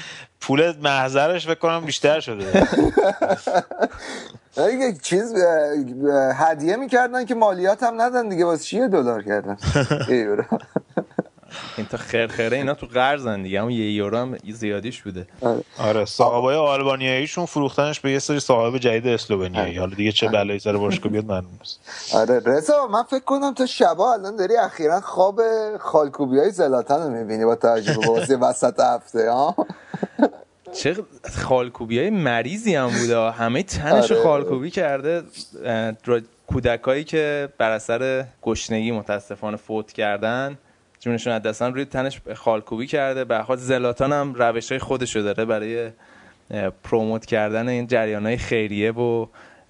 [0.41, 2.45] پول محضرش فکر کنم بیشتر شده.
[4.57, 5.35] یعنی یک چیز
[6.35, 8.45] هدیه می‌کردن که مالیات هم ندن دیگه.
[8.45, 9.57] واسه چیه دلار کردن؟
[11.77, 13.61] این تا خرخره اینا تو قرضن دیگه.
[13.61, 15.27] همون یه یورو هم زیادیش بوده.
[15.79, 16.05] آره.
[16.05, 19.77] صاحبای آلبانیاییشون فروختنش به یه سری صاحب جدید اسلوونیایی.
[19.77, 21.81] حالا دیگه چه بلایی سر باشگاه بیاد معلوم نیست.
[22.21, 25.41] آره رضا من فکر کنم تو شبا الان داری اخیرا خواب
[25.81, 29.57] خالکوبی های زلاتان رو می‌بینی با توجه به بازی وسط هفته ها؟
[30.83, 30.97] چه
[31.43, 33.31] خالکوبی های مریضی هم بوده.
[33.31, 34.25] همه تنش رو آره.
[34.25, 35.23] خالکوبی کرده.
[36.47, 40.59] کودکایی که بر اثر گشنگی متاسفانه فوت کردن.
[41.03, 43.25] جونشون از دستن روی تنش خالکوبی کرده.
[43.25, 45.91] به حال زلاتان هم روش های خودشو داره برای
[46.85, 49.27] پروموت کردن این جریان های خیریه و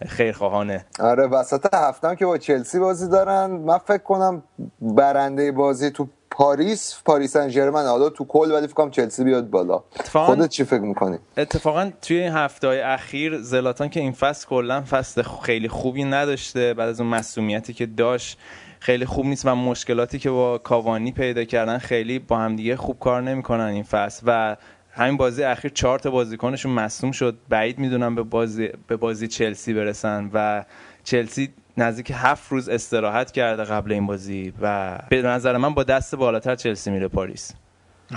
[0.08, 0.84] خیرخواهانه.
[1.00, 4.42] آره وسط هفته هم که با چلسی بازی دارن من فکر کنم
[4.80, 9.82] برنده بازی تو پاریس پاریس سن ژرمن حالا تو کل ولی فکر چلسی بیاد بالا.
[9.96, 14.46] اتفاقاً- خودت چی فکر می‌کنی؟ اتفاقا توی این هفته های اخیر زلاتان که این فصل
[14.48, 18.38] کلا فصل خیلی خوبی نداشته بعد از اون مسئولیتی که داشت.
[18.82, 23.22] خیلی خوب نیست و مشکلاتی که با کاوانی پیدا کردن خیلی با همدیگه خوب کار
[23.22, 24.22] نمی‌کنن این فصل.
[24.26, 24.56] و
[24.90, 27.36] همین بازی اخیر چهار تا بازیکنشون مصوم شد.
[27.48, 30.64] بعید می‌دونم به بازی به بازی چلسی برسن و
[31.04, 36.14] چلسی نزدیک هفت روز استراحت کرده قبل این بازی و به نظر من با دست
[36.14, 37.52] بالاتر چلسی میره پاریس.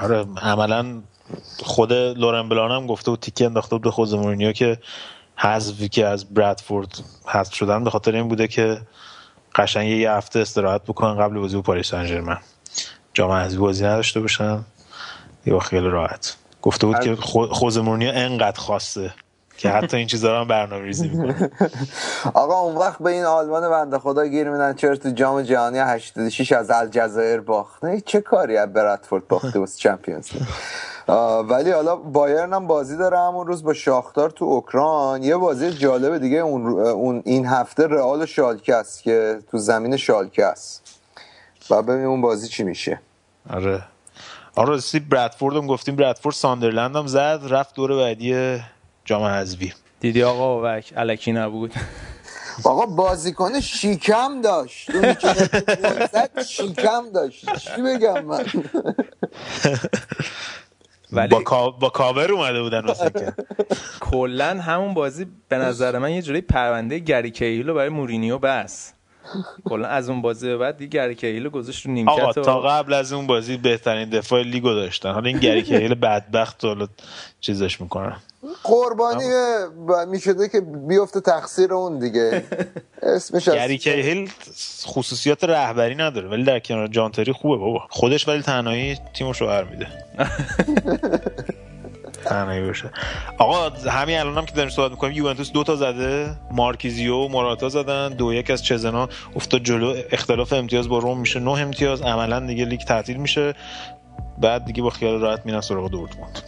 [0.01, 1.01] آره عملا
[1.63, 4.78] خود لورن بلان هم گفته بود تیکی انداخته به خوزه مورینیو که
[5.36, 6.88] حذفی که از برادفورد
[7.26, 8.78] حذف شدن به خاطر این بوده که
[9.56, 12.38] قشنگ یه هفته استراحت بکنن قبل بازی با پاریس سن ژرمن
[13.14, 14.66] جام حذفی بازی نداشته باشن
[15.45, 16.36] یه با خیال راحت.
[16.62, 19.14] گفته بود که خو- خوزه مورینیو انقدر خواسته
[19.58, 21.51] که حتی این چیزا رو هم برنامه ریزی می‌کنه.
[22.34, 26.51] آقا اون وقت به این آلمان بنده خدا گیر میدن چرا تو جام جهانی 86
[26.51, 27.82] از الجزایر باخت.
[28.06, 30.30] چه کاری از برادفورد باخته واسه چمپیونز
[31.08, 35.24] ولی حالا بایرن هم بازی داره همون روز با شاختار تو اوکراین.
[35.24, 39.97] یه بازی جالب دیگه اون, اون این هفته رئال و شالکه است که تو زمین
[39.97, 40.82] شالکه است
[41.70, 42.99] و ببینیم اون بازی چی میشه.
[43.49, 43.84] آره.
[44.56, 48.60] آره راستی برادفورد هم گفتیم برادفورد ساندرلند هم زد رفت دور بعدی
[49.06, 49.74] جام حذفی.
[49.99, 51.74] دیدی آقا وک الکی نبود.
[52.64, 54.95] آقا بازیکن شیکم داشت.
[54.95, 55.49] اونی که
[56.47, 57.56] شیکم داشت.
[57.56, 58.45] چی بگم من؟
[61.16, 61.70] ولی با, کا...
[61.70, 63.34] با کاور اومده بودن واسه که.
[64.11, 68.95] کلا همون بازی به نظر من یه جوری پرونده گری کیهیل رو برای مورینیو بس
[69.65, 72.63] کلا از اون بازی به بعد دیگه گری رو گذاشت رو آقا نیمکت تا و
[72.67, 75.11] قبل از اون بازی بهترین دفاع لیگو داشتن.
[75.11, 76.88] حالا این گری کهیل بدبخت حالا
[77.39, 78.15] چیزش می‌کنن.
[78.63, 79.30] قربانی
[80.07, 82.43] می‌شده که بیفته تقصیر اون دیگه.
[83.01, 84.30] اسمش از گری کهیل
[84.86, 87.88] خصوصیات رهبری نداره ولی در کنار جانتری خوبه بابا.
[87.89, 89.88] خودش ولی تنهایی تیمو شوهر میده
[92.36, 92.89] تنهایی باشه.
[93.38, 97.69] آقا همین الان هم که داریم صحبت می‌کنیم یوونتوس دو تا زده مارکیزیو و موراتا
[97.69, 99.95] زدن دو یک از چزنا افتاد جلو.
[100.11, 103.53] اختلاف امتیاز با روم میشه نه امتیاز عملا دیگه لیگ تعطیل میشه.
[104.38, 106.39] بعد دیگه با خیال راحت میرن سراغ دورتموند.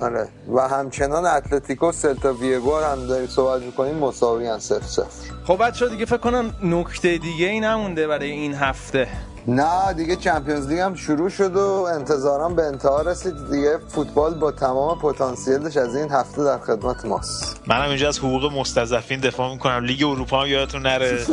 [0.00, 5.32] آره و همچنان اتلتیکو سلتا ویگو هم داریم صحبت می‌کنیم مساوی هم صفر صفر.
[5.44, 9.08] خب بچه دیگه فکر کنم نکته دیگه ای نمونده برای این هفته.
[9.48, 11.60] نه دیگه چمپیونز لیگ هم شروع شد و
[11.94, 13.34] انتظارم به انتها رسید.
[13.50, 17.60] دیگه فوتبال با تمام پتانسیلش از این هفته در خدمت ماست.
[17.66, 19.84] منم اینجا از حقوق مستضعفین دفاع می‌کنم.
[19.84, 21.18] لیگ اروپا هم یادتون نره.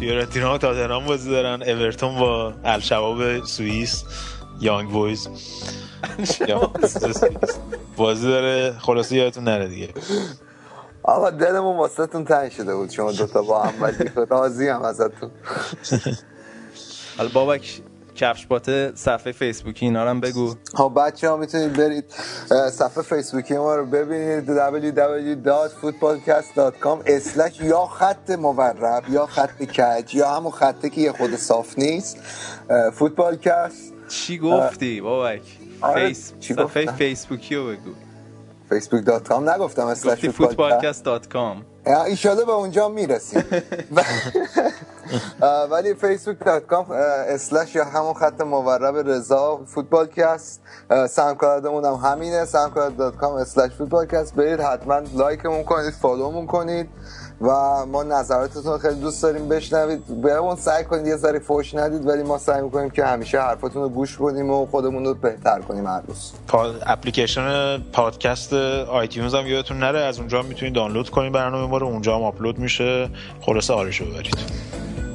[0.00, 1.62] فیورنتینا و تاتنهام بازی دارن.
[1.62, 4.04] اورتون با الشباب سوئیس.
[4.60, 5.28] یانگ بویز.
[7.96, 8.74] بازی داره.
[8.78, 9.88] خلاصه یادتون نره دیگه.
[11.10, 12.90] آقا دلمون واسهتون تنگ شده بود.
[12.90, 15.30] شما دوتا با هم ولی راضی هم ازتون.
[17.18, 17.80] حالا بابک
[18.14, 20.54] کفش باته صفحه فیسبوکی اینا رو هم بگو.
[20.74, 22.04] خب بچه ها می‌تونید برید
[22.70, 24.46] صفحه فیسبوکی ما رو ببینید.
[24.46, 31.78] www.footballcast.com slash یا خط مورب یا خط کج یا همون خطه که یه خورده صاف
[31.78, 32.18] نیست.
[32.92, 35.42] فوتبالکست چی گفتی؟ بابک
[35.80, 37.90] آره، فیس صفحه؟ فیسبوکی رو بگو.
[38.70, 43.44] facebook.com نگفتم slash گفتی فوتبالکست footballcast.com ایشاله به اونجا می‌رسیم.
[43.96, 44.00] و-
[45.42, 50.60] اه، ولی facebook.com slash یا همون خط مورب رضا فوتبالکست
[51.08, 56.88] ساندکلادمون هم همینه soundcloud.com slash فوتبالکست برید حتما لایکمون کنید فالومون کنید.
[57.40, 57.46] و
[57.86, 60.22] ما نظراتتون خیلی دوست داریم بشنوید.
[60.22, 63.88] بهمون سعی کنید یه ذره فوش ندید ولی ما سعی می‌کنیم که همیشه حرفاتون رو
[63.88, 66.32] گوش کنیم و خودمون رو بهتر کنیم هر روز.
[66.48, 66.72] پا...
[66.86, 69.98] اپلیکیشن پادکست آیتیونز هم یادتون نره.
[69.98, 71.86] از اونجا می‌تونید دانلود کنید برنامه ما رو.
[71.86, 73.10] اونجا هم آپلود میشه.
[73.40, 74.36] خلاصه آرشو ببرید.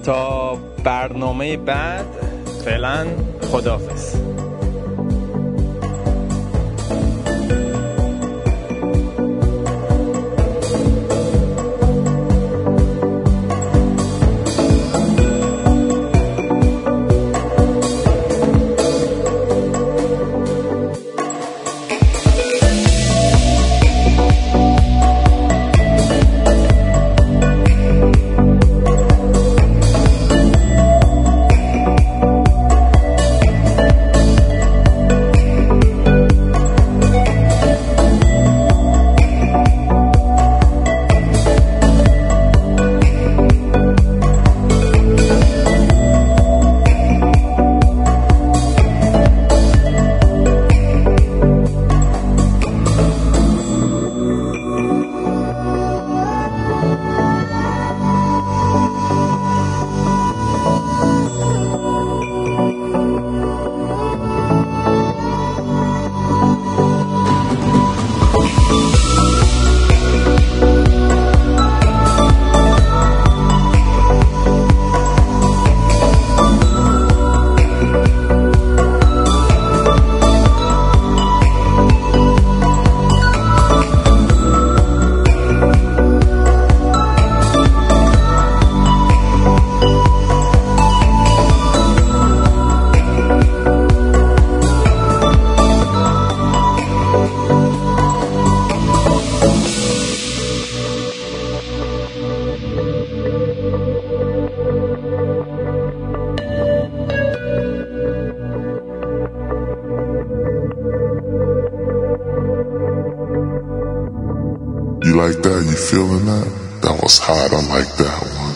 [0.04, 2.06] تا برنامه بعد
[2.66, 3.08] فعلا
[3.52, 4.16] خداحافظ.